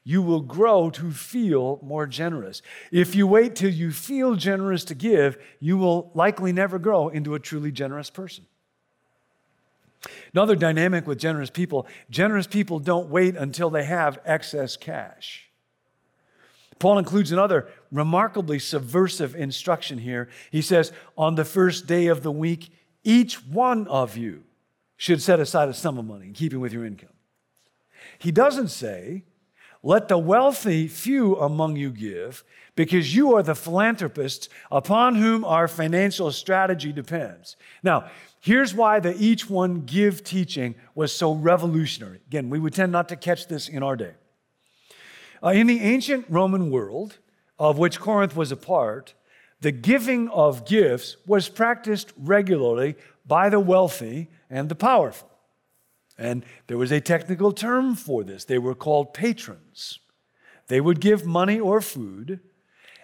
you 0.07 0.21
will 0.21 0.39
grow 0.39 0.89
to 0.89 1.11
feel 1.11 1.81
more 1.83 2.07
generous. 2.07 2.61
If 2.93 3.13
you 3.13 3.27
wait 3.27 3.57
till 3.57 3.69
you 3.69 3.91
feel 3.91 4.35
generous 4.35 4.85
to 4.85 4.95
give, 4.95 5.37
you 5.59 5.77
will 5.77 6.11
likely 6.13 6.53
never 6.53 6.79
grow 6.79 7.09
into 7.09 7.35
a 7.35 7.41
truly 7.41 7.73
generous 7.73 8.09
person. 8.09 8.45
Another 10.31 10.55
dynamic 10.55 11.07
with 11.07 11.19
generous 11.19 11.49
people 11.49 11.87
generous 12.09 12.47
people 12.47 12.79
don't 12.79 13.09
wait 13.09 13.35
until 13.35 13.69
they 13.69 13.83
have 13.83 14.17
excess 14.23 14.77
cash. 14.77 15.49
Paul 16.79 16.99
includes 16.99 17.33
another 17.33 17.67
remarkably 17.91 18.59
subversive 18.59 19.35
instruction 19.35 19.97
here. 19.97 20.29
He 20.51 20.61
says, 20.61 20.93
On 21.17 21.35
the 21.35 21.43
first 21.43 21.85
day 21.85 22.07
of 22.07 22.23
the 22.23 22.31
week, 22.31 22.71
each 23.03 23.45
one 23.45 23.85
of 23.89 24.15
you 24.15 24.45
should 24.95 25.21
set 25.21 25.41
aside 25.41 25.67
a 25.67 25.73
sum 25.73 25.97
of 25.97 26.05
money 26.05 26.27
in 26.27 26.33
keeping 26.33 26.61
with 26.61 26.71
your 26.71 26.85
income. 26.85 27.09
He 28.19 28.31
doesn't 28.31 28.69
say, 28.69 29.23
Let 29.83 30.07
the 30.07 30.17
wealthy 30.17 30.87
few 30.87 31.35
among 31.37 31.75
you 31.75 31.91
give, 31.91 32.43
because 32.75 33.15
you 33.15 33.35
are 33.35 33.43
the 33.43 33.55
philanthropists 33.55 34.49
upon 34.71 35.15
whom 35.15 35.45
our 35.45 35.67
financial 35.67 36.31
strategy 36.31 36.91
depends. 36.91 37.55
Now, 37.83 38.09
Here's 38.47 38.73
why 38.73 39.01
the 39.01 39.13
each 39.17 39.49
one 39.49 39.81
give 39.81 40.23
teaching 40.23 40.75
was 40.95 41.11
so 41.11 41.33
revolutionary. 41.33 42.21
Again, 42.27 42.49
we 42.49 42.59
would 42.59 42.73
tend 42.73 42.93
not 42.93 43.09
to 43.09 43.17
catch 43.17 43.47
this 43.47 43.67
in 43.67 43.83
our 43.83 43.97
day. 43.97 44.13
Uh, 45.43 45.49
in 45.49 45.67
the 45.67 45.81
ancient 45.81 46.25
Roman 46.29 46.71
world, 46.71 47.17
of 47.59 47.77
which 47.77 47.99
Corinth 47.99 48.37
was 48.37 48.51
a 48.51 48.55
part, 48.55 49.13
the 49.59 49.73
giving 49.73 50.29
of 50.29 50.65
gifts 50.65 51.17
was 51.25 51.49
practiced 51.49 52.13
regularly 52.17 52.95
by 53.25 53.49
the 53.49 53.59
wealthy 53.59 54.29
and 54.49 54.69
the 54.69 54.75
powerful. 54.75 55.29
And 56.17 56.43
there 56.67 56.77
was 56.77 56.91
a 56.91 57.01
technical 57.01 57.51
term 57.51 57.95
for 57.95 58.23
this. 58.23 58.45
They 58.45 58.57
were 58.57 58.75
called 58.75 59.13
patrons. 59.13 59.99
They 60.67 60.81
would 60.81 60.99
give 60.99 61.25
money 61.25 61.59
or 61.59 61.79
food 61.79 62.39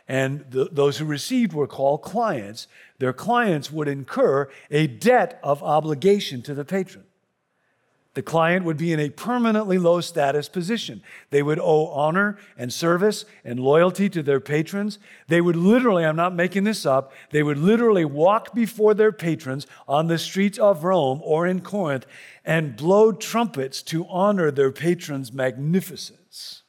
and 0.08 0.46
those 0.50 0.98
who 0.98 1.06
received 1.06 1.54
were 1.54 1.68
called 1.68 2.02
clients. 2.02 2.68
Their 3.00 3.14
clients 3.14 3.72
would 3.72 3.88
incur 3.88 4.50
a 4.70 4.88
debt 4.88 5.40
of 5.44 5.64
obligation 5.64 6.42
to 6.44 6.54
the 6.54 6.66
patron. 6.66 7.06
The 8.14 8.22
client 8.22 8.64
would 8.64 8.78
be 8.78 8.94
in 8.94 9.00
a 9.00 9.10
permanently 9.10 9.80
low 9.80 10.00
status 10.00 10.48
position. 10.48 11.02
They 11.32 11.42
would 11.42 11.60
owe 11.60 11.88
honor 11.88 12.38
and 12.58 12.72
service 12.72 13.26
and 13.44 13.60
loyalty 13.60 14.08
to 14.10 14.22
their 14.22 14.40
patrons. 14.40 15.00
They 15.28 15.42
would 15.42 15.56
literally, 15.56 16.06
I'm 16.06 16.16
not 16.16 16.36
making 16.36 16.64
this 16.64 16.86
up, 16.86 17.12
they 17.32 17.42
would 17.42 17.58
literally 17.58 18.06
walk 18.06 18.54
before 18.54 18.94
their 18.94 19.12
patrons 19.12 19.66
on 19.88 20.08
the 20.08 20.20
streets 20.20 20.60
of 20.60 20.84
Rome 20.84 21.22
or 21.24 21.48
in 21.48 21.62
Corinth 21.62 22.06
and 22.46 22.76
blow 22.76 23.12
trumpets 23.12 23.82
to 23.84 24.06
honor 24.08 24.52
their 24.52 24.72
patrons' 24.72 25.34
magnificence. 25.34 26.62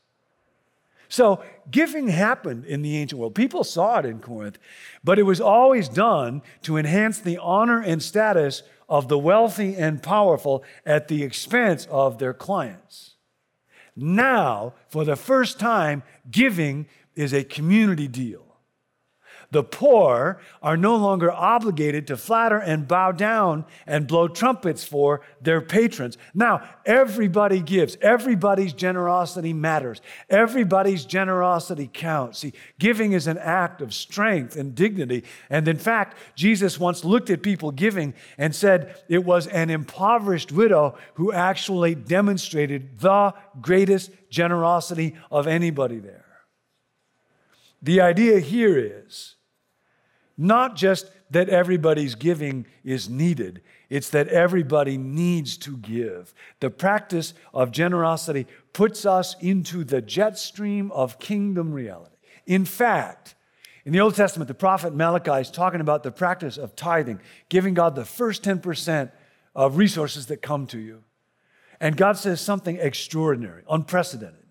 So 1.15 1.45
giving 1.71 2.09
happened 2.09 2.65
in 2.65 2.83
the 2.83 2.97
ancient 2.97 3.21
world. 3.21 3.35
People 3.35 3.63
saw 3.63 3.99
it 3.99 4.07
in 4.07 4.19
Corinth, 4.19 4.59
but 5.05 5.19
it 5.19 5.23
was 5.25 5.41
always 5.41 5.89
done 5.89 6.43
to 6.63 6.77
enhance 6.77 7.21
the 7.21 7.39
honor 7.39 7.81
and 7.81 8.03
status 8.03 8.63
of 8.89 9.09
the 9.09 9.19
wealthy 9.19 9.77
and 9.77 10.03
powerful 10.03 10.65
at 10.85 11.09
the 11.09 11.23
expense 11.23 11.87
of 11.91 12.19
their 12.19 12.35
clients. 12.35 13.15
Now, 13.97 14.75
for 14.89 15.05
the 15.05 15.17
first 15.17 15.59
time, 15.61 16.03
giving 16.31 16.87
is 17.15 17.33
a 17.33 17.45
community 17.45 18.09
deal. 18.09 18.54
The 19.55 19.63
poor 19.63 20.41
are 20.65 20.77
no 20.77 20.97
longer 20.97 21.31
obligated 21.31 22.09
to 22.09 22.17
flatter 22.17 22.59
and 22.59 22.89
bow 22.89 23.13
down 23.13 23.65
and 23.87 24.09
blow 24.09 24.27
trumpets 24.27 24.83
for 24.83 25.21
their 25.41 25.61
patrons. 25.61 26.19
Now, 26.35 26.69
everybody 26.85 27.61
gives. 27.61 27.97
Everybody's 28.03 28.73
generosity 28.73 29.53
matters. 29.53 30.01
Everybody's 30.29 31.05
generosity 31.05 31.89
counts. 31.93 32.41
See, 32.41 32.53
giving 32.81 33.13
is 33.13 33.29
an 33.29 33.39
act 33.39 33.81
of 33.81 33.95
strength 33.95 34.57
and 34.57 34.75
dignity. 34.75 35.23
And 35.49 35.69
in 35.69 35.79
fact, 35.79 36.19
Jesus 36.35 36.81
once 36.81 37.05
looked 37.05 37.31
at 37.31 37.41
people 37.41 37.71
giving 37.71 38.13
and 38.37 38.53
said 38.53 38.97
it 39.09 39.25
was 39.25 39.47
an 39.47 39.71
impoverished 39.71 40.51
widow 40.51 40.99
who 41.15 41.31
actually 41.31 41.95
demonstrated 41.95 42.99
the 42.99 43.33
greatest 43.61 44.11
generosity 44.31 45.15
of 45.31 45.47
anybody 45.47 46.01
there. 46.01 46.25
The 47.81 48.01
idea 48.01 48.41
here 48.41 48.79
is 48.79 49.37
not 50.37 50.77
just 50.77 51.11
that 51.31 51.49
everybody's 51.49 52.15
giving 52.15 52.67
is 52.85 53.09
needed, 53.09 53.63
it's 53.89 54.11
that 54.11 54.29
everybody 54.29 54.97
needs 54.97 55.57
to 55.59 55.77
give. 55.77 56.35
The 56.61 56.71
practice 56.71 57.35
of 57.53 57.71
generosity 57.71 58.47
puts 58.73 59.07
us 59.07 59.37
into 59.41 59.85
the 59.85 60.03
jet 60.03 60.39
stream 60.39 60.91
of 60.93 61.19
kingdom 61.19 61.73
reality. 61.73 62.17
In 62.47 62.65
fact, 62.65 63.35
in 63.85 63.93
the 63.93 64.01
Old 64.01 64.15
Testament, 64.15 64.49
the 64.49 64.55
prophet 64.55 64.95
Malachi 64.95 65.41
is 65.41 65.51
talking 65.51 65.81
about 65.81 66.03
the 66.03 66.11
practice 66.11 66.57
of 66.57 66.75
tithing, 66.75 67.21
giving 67.49 67.75
God 67.75 67.95
the 67.95 68.05
first 68.05 68.43
10% 68.43 69.11
of 69.55 69.77
resources 69.77 70.27
that 70.27 70.43
come 70.43 70.67
to 70.69 70.79
you. 70.79 71.05
And 71.81 71.97
God 71.97 72.17
says 72.17 72.41
something 72.41 72.79
extraordinary, 72.79 73.63
unprecedented. 73.69 74.44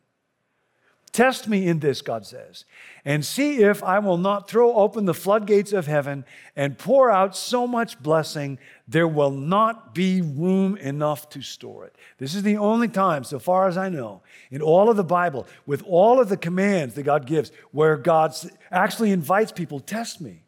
Test 1.13 1.47
me 1.47 1.67
in 1.67 1.77
this, 1.77 2.01
God 2.01 2.25
says, 2.25 2.65
and 3.05 3.23
see 3.23 3.61
if 3.61 3.83
I 3.83 3.99
will 3.99 4.17
not 4.17 4.49
throw 4.49 4.73
open 4.73 5.05
the 5.05 5.13
floodgates 5.13 5.71
of 5.71 5.85
heaven 5.85 6.25
and 6.55 6.75
pour 6.75 7.11
out 7.11 7.35
so 7.35 7.67
much 7.67 8.01
blessing, 8.01 8.57
there 8.87 9.07
will 9.07 9.29
not 9.29 9.93
be 9.93 10.21
room 10.21 10.75
enough 10.77 11.29
to 11.29 11.43
store 11.43 11.85
it. 11.85 11.95
This 12.17 12.33
is 12.33 12.41
the 12.41 12.57
only 12.57 12.87
time, 12.87 13.23
so 13.23 13.37
far 13.37 13.67
as 13.67 13.77
I 13.77 13.89
know, 13.89 14.23
in 14.49 14.63
all 14.63 14.89
of 14.89 14.97
the 14.97 15.03
Bible, 15.03 15.45
with 15.67 15.83
all 15.85 16.19
of 16.19 16.29
the 16.29 16.37
commands 16.37 16.95
that 16.95 17.03
God 17.03 17.27
gives, 17.27 17.51
where 17.71 17.95
God 17.95 18.33
actually 18.71 19.11
invites 19.11 19.51
people, 19.51 19.79
test 19.79 20.19
me. 20.19 20.41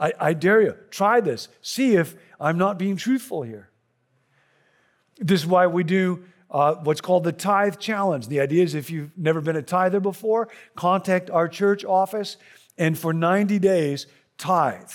I, 0.00 0.12
I 0.18 0.32
dare 0.32 0.62
you, 0.62 0.74
try 0.90 1.20
this. 1.20 1.48
See 1.62 1.94
if 1.94 2.16
I'm 2.40 2.58
not 2.58 2.76
being 2.76 2.96
truthful 2.96 3.42
here. 3.42 3.70
This 5.18 5.42
is 5.42 5.46
why 5.46 5.68
we 5.68 5.84
do 5.84 6.24
uh, 6.54 6.76
what's 6.76 7.00
called 7.00 7.24
the 7.24 7.32
Tithe 7.32 7.78
Challenge. 7.78 8.28
The 8.28 8.40
idea 8.40 8.62
is 8.62 8.76
if 8.76 8.88
you've 8.88 9.10
never 9.18 9.40
been 9.40 9.56
a 9.56 9.62
tither 9.62 9.98
before, 9.98 10.48
contact 10.76 11.28
our 11.28 11.48
church 11.48 11.84
office 11.84 12.36
and 12.78 12.96
for 12.96 13.12
90 13.12 13.58
days, 13.58 14.06
tithe. 14.38 14.90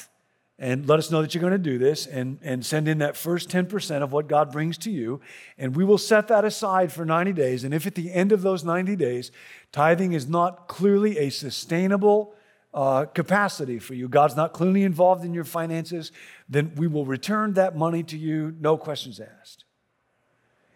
And 0.57 0.87
let 0.87 0.99
us 0.99 1.11
know 1.11 1.21
that 1.21 1.33
you're 1.33 1.41
going 1.41 1.51
to 1.51 1.57
do 1.57 1.77
this 1.77 2.05
and, 2.05 2.39
and 2.41 2.65
send 2.65 2.87
in 2.87 2.99
that 2.99 3.17
first 3.17 3.49
10% 3.49 4.01
of 4.01 4.13
what 4.13 4.27
God 4.27 4.51
brings 4.53 4.77
to 4.79 4.91
you. 4.91 5.19
And 5.57 5.75
we 5.75 5.83
will 5.83 5.97
set 5.97 6.29
that 6.29 6.45
aside 6.45 6.93
for 6.93 7.05
90 7.05 7.33
days. 7.33 7.65
And 7.65 7.73
if 7.73 7.85
at 7.85 7.95
the 7.95 8.13
end 8.13 8.31
of 8.31 8.41
those 8.41 8.63
90 8.63 8.95
days, 8.95 9.31
tithing 9.73 10.13
is 10.13 10.27
not 10.27 10.69
clearly 10.69 11.17
a 11.17 11.29
sustainable 11.29 12.35
uh, 12.73 13.05
capacity 13.05 13.79
for 13.79 13.95
you, 13.95 14.07
God's 14.07 14.35
not 14.35 14.53
clearly 14.53 14.83
involved 14.83 15.25
in 15.25 15.33
your 15.33 15.43
finances, 15.43 16.11
then 16.47 16.73
we 16.75 16.87
will 16.87 17.05
return 17.05 17.53
that 17.53 17.75
money 17.75 18.03
to 18.03 18.17
you, 18.17 18.55
no 18.59 18.77
questions 18.77 19.19
asked. 19.19 19.65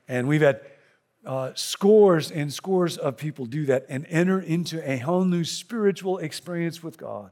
And 0.07 0.27
we've 0.27 0.41
had 0.41 0.61
uh, 1.25 1.51
scores 1.55 2.31
and 2.31 2.51
scores 2.51 2.97
of 2.97 3.17
people 3.17 3.45
do 3.45 3.65
that 3.65 3.85
and 3.89 4.05
enter 4.09 4.39
into 4.39 4.89
a 4.89 4.97
whole 4.97 5.23
new 5.23 5.43
spiritual 5.43 6.17
experience 6.17 6.83
with 6.83 6.97
God. 6.97 7.31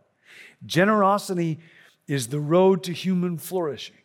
Generosity 0.66 1.60
is 2.08 2.28
the 2.28 2.40
road 2.40 2.84
to 2.84 2.94
human 2.94 3.38
flourishing. 3.38 3.96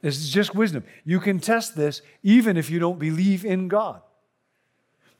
This 0.00 0.16
is 0.16 0.30
just 0.30 0.54
wisdom. 0.54 0.84
You 1.04 1.20
can 1.20 1.38
test 1.38 1.76
this 1.76 2.02
even 2.22 2.56
if 2.56 2.68
you 2.68 2.78
don't 2.78 2.98
believe 2.98 3.44
in 3.44 3.68
God. 3.68 4.02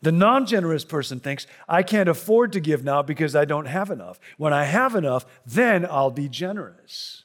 The 0.03 0.11
non 0.11 0.47
generous 0.47 0.85
person 0.85 1.21
thinks, 1.21 1.47
I 1.69 1.85
can't 1.85 2.09
afford 2.09 2.53
to 2.53 2.61
give 2.61 2.83
now 2.83 3.03
because 3.03 3.37
I 3.37 3.45
don't 3.45 3.67
have 3.67 3.91
enough. 3.91 4.19
When 4.37 4.53
I 4.53 4.65
have 4.65 4.97
enough, 4.97 5.25
then 5.47 5.87
I'll 5.87 6.11
be 6.11 6.29
generous. 6.29 7.23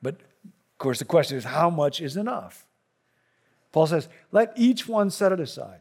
But 0.00 0.14
of 0.14 0.78
course, 0.78 1.00
the 1.00 1.04
question 1.04 1.36
is, 1.36 1.44
how 1.44 1.70
much 1.70 2.00
is 2.00 2.16
enough? 2.16 2.65
Paul 3.76 3.86
says, 3.86 4.08
let 4.32 4.54
each 4.56 4.88
one 4.88 5.10
set 5.10 5.32
it 5.32 5.38
aside. 5.38 5.80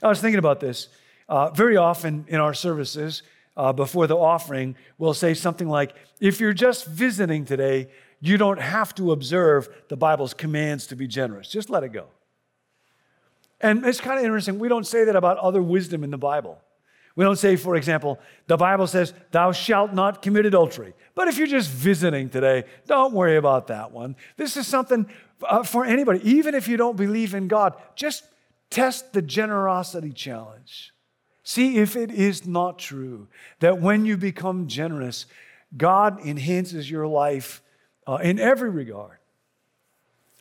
I 0.00 0.06
was 0.06 0.20
thinking 0.20 0.38
about 0.38 0.60
this. 0.60 0.86
Uh, 1.28 1.50
very 1.50 1.76
often 1.76 2.24
in 2.28 2.38
our 2.38 2.54
services, 2.54 3.24
uh, 3.56 3.72
before 3.72 4.06
the 4.06 4.16
offering 4.16 4.76
we'll 4.96 5.12
say 5.12 5.34
something 5.34 5.68
like, 5.68 5.92
if 6.20 6.38
you're 6.38 6.52
just 6.52 6.86
visiting 6.86 7.44
today, 7.46 7.88
you 8.20 8.36
don't 8.38 8.60
have 8.60 8.94
to 8.94 9.10
observe 9.10 9.68
the 9.88 9.96
Bible's 9.96 10.34
commands 10.34 10.86
to 10.86 10.94
be 10.94 11.08
generous. 11.08 11.48
Just 11.48 11.68
let 11.68 11.82
it 11.82 11.88
go. 11.88 12.06
And 13.60 13.84
it's 13.84 14.00
kind 14.00 14.20
of 14.20 14.24
interesting. 14.24 14.60
We 14.60 14.68
don't 14.68 14.86
say 14.86 15.02
that 15.02 15.16
about 15.16 15.38
other 15.38 15.64
wisdom 15.64 16.04
in 16.04 16.12
the 16.12 16.18
Bible. 16.18 16.60
We 17.16 17.24
don't 17.24 17.38
say, 17.38 17.56
for 17.56 17.76
example, 17.76 18.18
the 18.46 18.56
Bible 18.56 18.86
says, 18.86 19.14
Thou 19.30 19.52
shalt 19.52 19.92
not 19.92 20.20
commit 20.20 20.46
adultery. 20.46 20.94
But 21.14 21.28
if 21.28 21.38
you're 21.38 21.46
just 21.46 21.70
visiting 21.70 22.28
today, 22.28 22.64
don't 22.86 23.12
worry 23.12 23.36
about 23.36 23.68
that 23.68 23.92
one. 23.92 24.16
This 24.36 24.56
is 24.56 24.66
something 24.66 25.06
uh, 25.48 25.62
for 25.62 25.84
anybody, 25.84 26.20
even 26.28 26.54
if 26.54 26.68
you 26.68 26.76
don't 26.76 26.96
believe 26.96 27.34
in 27.34 27.48
God, 27.48 27.74
just 27.96 28.24
test 28.70 29.12
the 29.12 29.22
generosity 29.22 30.12
challenge. 30.12 30.92
See 31.42 31.76
if 31.78 31.94
it 31.94 32.10
is 32.10 32.46
not 32.46 32.78
true 32.78 33.28
that 33.60 33.80
when 33.80 34.06
you 34.06 34.16
become 34.16 34.66
generous, 34.66 35.26
God 35.76 36.24
enhances 36.24 36.90
your 36.90 37.06
life 37.06 37.62
uh, 38.06 38.18
in 38.22 38.38
every 38.38 38.70
regard. 38.70 39.18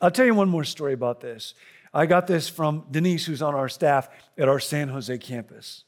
I'll 0.01 0.11
tell 0.11 0.25
you 0.25 0.33
one 0.33 0.49
more 0.49 0.63
story 0.63 0.93
about 0.93 1.21
this. 1.21 1.53
I 1.93 2.05
got 2.05 2.27
this 2.27 2.49
from 2.49 2.85
Denise, 2.89 3.25
who's 3.25 3.41
on 3.41 3.53
our 3.53 3.69
staff 3.69 4.09
at 4.37 4.49
our 4.49 4.59
San 4.59 4.89
Jose 4.89 5.15
campus. 5.19 5.83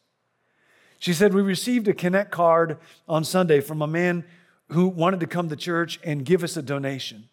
She 1.00 1.14
said, 1.14 1.34
We 1.34 1.42
received 1.42 1.88
a 1.88 1.94
Connect 1.94 2.32
card 2.32 2.78
on 3.08 3.24
Sunday 3.24 3.60
from 3.60 3.82
a 3.82 3.88
man 3.88 4.24
who 4.70 4.88
wanted 4.88 5.20
to 5.22 5.28
come 5.28 5.50
to 5.50 5.56
church 5.56 6.00
and 6.04 6.26
give 6.26 6.44
us 6.44 6.58
a 6.58 6.62
donation. 6.62 7.30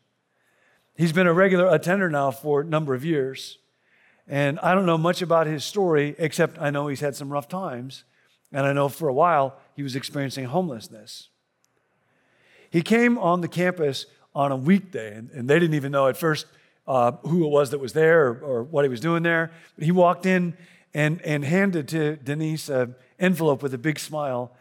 He's 0.95 1.13
been 1.13 1.27
a 1.27 1.33
regular 1.33 1.69
attender 1.69 2.11
now 2.11 2.31
for 2.31 2.61
a 2.61 2.65
number 2.65 2.95
of 2.95 3.05
years. 3.05 3.59
And 4.29 4.59
I 4.61 4.75
don't 4.75 4.87
know 4.87 4.99
much 4.99 5.23
about 5.23 5.47
his 5.47 5.65
story, 5.65 6.15
except 6.19 6.61
I 6.61 6.71
know 6.71 6.89
he's 6.89 7.01
had 7.01 7.17
some 7.17 7.33
rough 7.33 7.49
times. 7.49 8.05
And 8.53 8.67
I 8.67 8.73
know 8.73 8.89
for 8.89 9.09
a 9.09 9.13
while 9.13 9.57
he 9.75 9.83
was 9.83 9.97
experiencing 9.97 10.45
homelessness. 10.45 11.29
He 12.71 12.83
came 12.83 13.19
on 13.19 13.41
the 13.41 13.49
campus 13.49 14.07
on 14.35 14.53
a 14.53 14.57
weekday, 14.57 15.15
and, 15.15 15.31
and 15.31 15.49
they 15.49 15.59
didn't 15.59 15.75
even 15.75 15.93
know 15.93 16.09
at 16.09 16.17
first 16.17 16.47
uh, 16.87 17.13
who 17.23 17.45
it 17.45 17.49
was 17.49 17.71
that 17.71 17.79
was 17.79 17.93
there 17.93 18.27
or, 18.27 18.39
or, 18.41 18.63
what 18.63 18.85
he 18.85 18.89
was 18.89 19.01
doing 19.01 19.23
there. 19.23 19.53
But 19.77 19.85
he 19.85 19.93
walked 19.93 20.27
in 20.27 20.57
and, 20.95 21.21
and 21.23 21.45
handed 21.45 21.89
to 21.89 22.17
Denise 22.17 22.69
an 22.69 22.95
envelope 23.19 23.63
with 23.63 23.73
a 23.75 23.79
big 23.79 23.99
smile. 23.99 24.53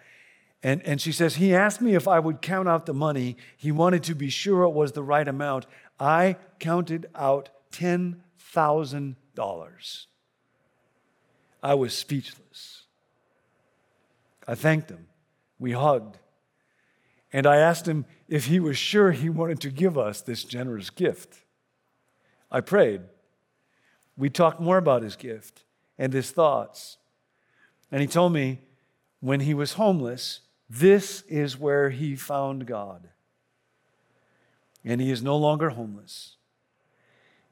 And, 0.63 0.85
and 0.85 1.01
she 1.01 1.11
says, 1.11 1.35
He 1.35 1.55
asked 1.55 1.81
me 1.81 1.95
if 1.95 2.07
I 2.07 2.19
would 2.19 2.41
count 2.41 2.69
out 2.69 2.85
the 2.85 2.93
money. 2.93 3.37
He 3.57 3.71
wanted 3.71 4.03
to 4.03 4.15
be 4.15 4.29
sure 4.29 4.63
it 4.63 4.69
was 4.69 4.91
the 4.91 5.03
right 5.03 5.27
amount. 5.27 5.65
I 6.01 6.35
counted 6.59 7.05
out 7.13 7.49
$10,000. 7.71 10.05
I 11.61 11.75
was 11.75 11.95
speechless. 11.95 12.85
I 14.47 14.55
thanked 14.55 14.89
him. 14.89 15.05
We 15.59 15.73
hugged. 15.73 16.17
And 17.31 17.45
I 17.45 17.57
asked 17.57 17.87
him 17.87 18.05
if 18.27 18.47
he 18.47 18.59
was 18.59 18.79
sure 18.79 19.11
he 19.11 19.29
wanted 19.29 19.59
to 19.61 19.69
give 19.69 19.95
us 19.95 20.21
this 20.21 20.43
generous 20.43 20.89
gift. 20.89 21.43
I 22.49 22.61
prayed. 22.61 23.01
We 24.17 24.31
talked 24.31 24.59
more 24.59 24.79
about 24.79 25.03
his 25.03 25.15
gift 25.15 25.65
and 25.99 26.13
his 26.13 26.31
thoughts. 26.31 26.97
And 27.91 28.01
he 28.01 28.07
told 28.07 28.33
me 28.33 28.61
when 29.19 29.41
he 29.41 29.53
was 29.53 29.73
homeless, 29.73 30.39
this 30.67 31.21
is 31.27 31.59
where 31.59 31.91
he 31.91 32.15
found 32.15 32.65
God. 32.65 33.09
And 34.83 34.99
he 34.99 35.11
is 35.11 35.21
no 35.21 35.37
longer 35.37 35.69
homeless. 35.69 36.37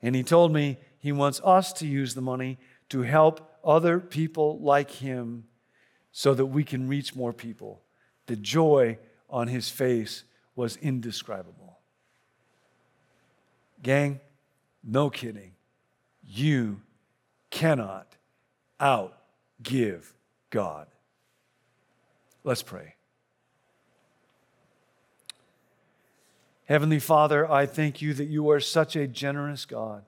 And 0.02 0.16
he 0.16 0.24
told 0.24 0.54
me 0.54 0.80
he 0.98 1.12
wants 1.12 1.42
us 1.44 1.74
to 1.74 1.88
use 1.88 2.16
the 2.16 2.22
money 2.22 2.58
to 2.90 3.02
help 3.02 3.58
other 3.64 4.00
people 4.00 4.60
like 4.60 4.92
him 4.92 5.46
so 6.12 6.34
that 6.34 6.48
we 6.48 6.64
can 6.64 6.88
reach 6.88 7.16
more 7.16 7.34
people. 7.34 7.82
The 8.26 8.36
joy 8.36 8.98
on 9.30 9.48
his 9.48 9.70
face 9.70 10.24
was 10.56 10.76
indescribable. 10.78 11.80
Gang, 13.82 14.20
no 14.84 15.10
kidding. 15.10 15.52
You 16.26 16.82
cannot 17.50 18.16
outgive 18.80 20.12
God. 20.50 20.88
Let's 22.44 22.64
pray. 22.64 22.96
Heavenly 26.70 27.00
Father, 27.00 27.52
I 27.52 27.66
thank 27.66 28.00
you 28.00 28.14
that 28.14 28.28
you 28.28 28.52
are 28.52 28.60
such 28.60 28.96
a 28.96 29.08
generous 29.08 29.66
God. 29.66 30.04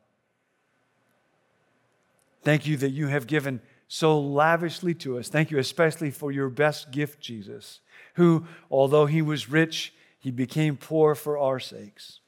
Thank 2.44 2.68
you 2.68 2.78
that 2.78 2.92
you 2.92 3.08
have 3.08 3.26
given 3.26 3.62
so 3.88 4.20
lavishly 4.20 4.94
to 4.94 5.18
us. 5.18 5.28
Thank 5.28 5.50
you 5.50 5.58
especially 5.58 6.12
for 6.12 6.32
your 6.32 6.50
best 6.50 6.92
gift, 6.92 7.20
Jesus, 7.20 7.80
who, 8.14 8.46
although 8.70 9.08
he 9.08 9.24
was 9.24 9.50
rich, 9.50 9.92
he 10.20 10.30
became 10.30 10.78
poor 10.78 11.16
for 11.16 11.36
our 11.36 11.60
sakes. 11.60 12.20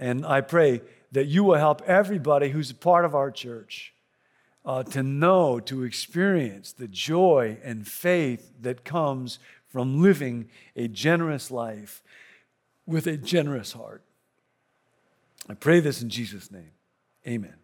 And 0.00 0.26
I 0.26 0.40
pray 0.40 0.82
that 1.12 1.26
you 1.26 1.44
will 1.44 1.54
help 1.54 1.80
everybody 1.82 2.48
who's 2.48 2.72
a 2.72 2.74
part 2.74 3.04
of 3.04 3.14
our 3.14 3.30
church 3.30 3.94
uh, 4.64 4.82
to 4.82 5.04
know, 5.04 5.60
to 5.60 5.84
experience 5.84 6.72
the 6.72 6.88
joy 6.88 7.56
and 7.62 7.86
faith 7.86 8.50
that 8.62 8.84
comes 8.84 9.38
from 9.68 10.02
living 10.02 10.48
a 10.74 10.88
generous 10.88 11.52
life 11.52 12.02
with 12.90 13.06
a 13.06 13.16
generous 13.16 13.72
heart. 13.72 14.02
I 15.48 15.54
pray 15.54 15.80
this 15.80 16.02
in 16.02 16.10
Jesus' 16.10 16.50
name. 16.50 16.72
Amen. 17.26 17.54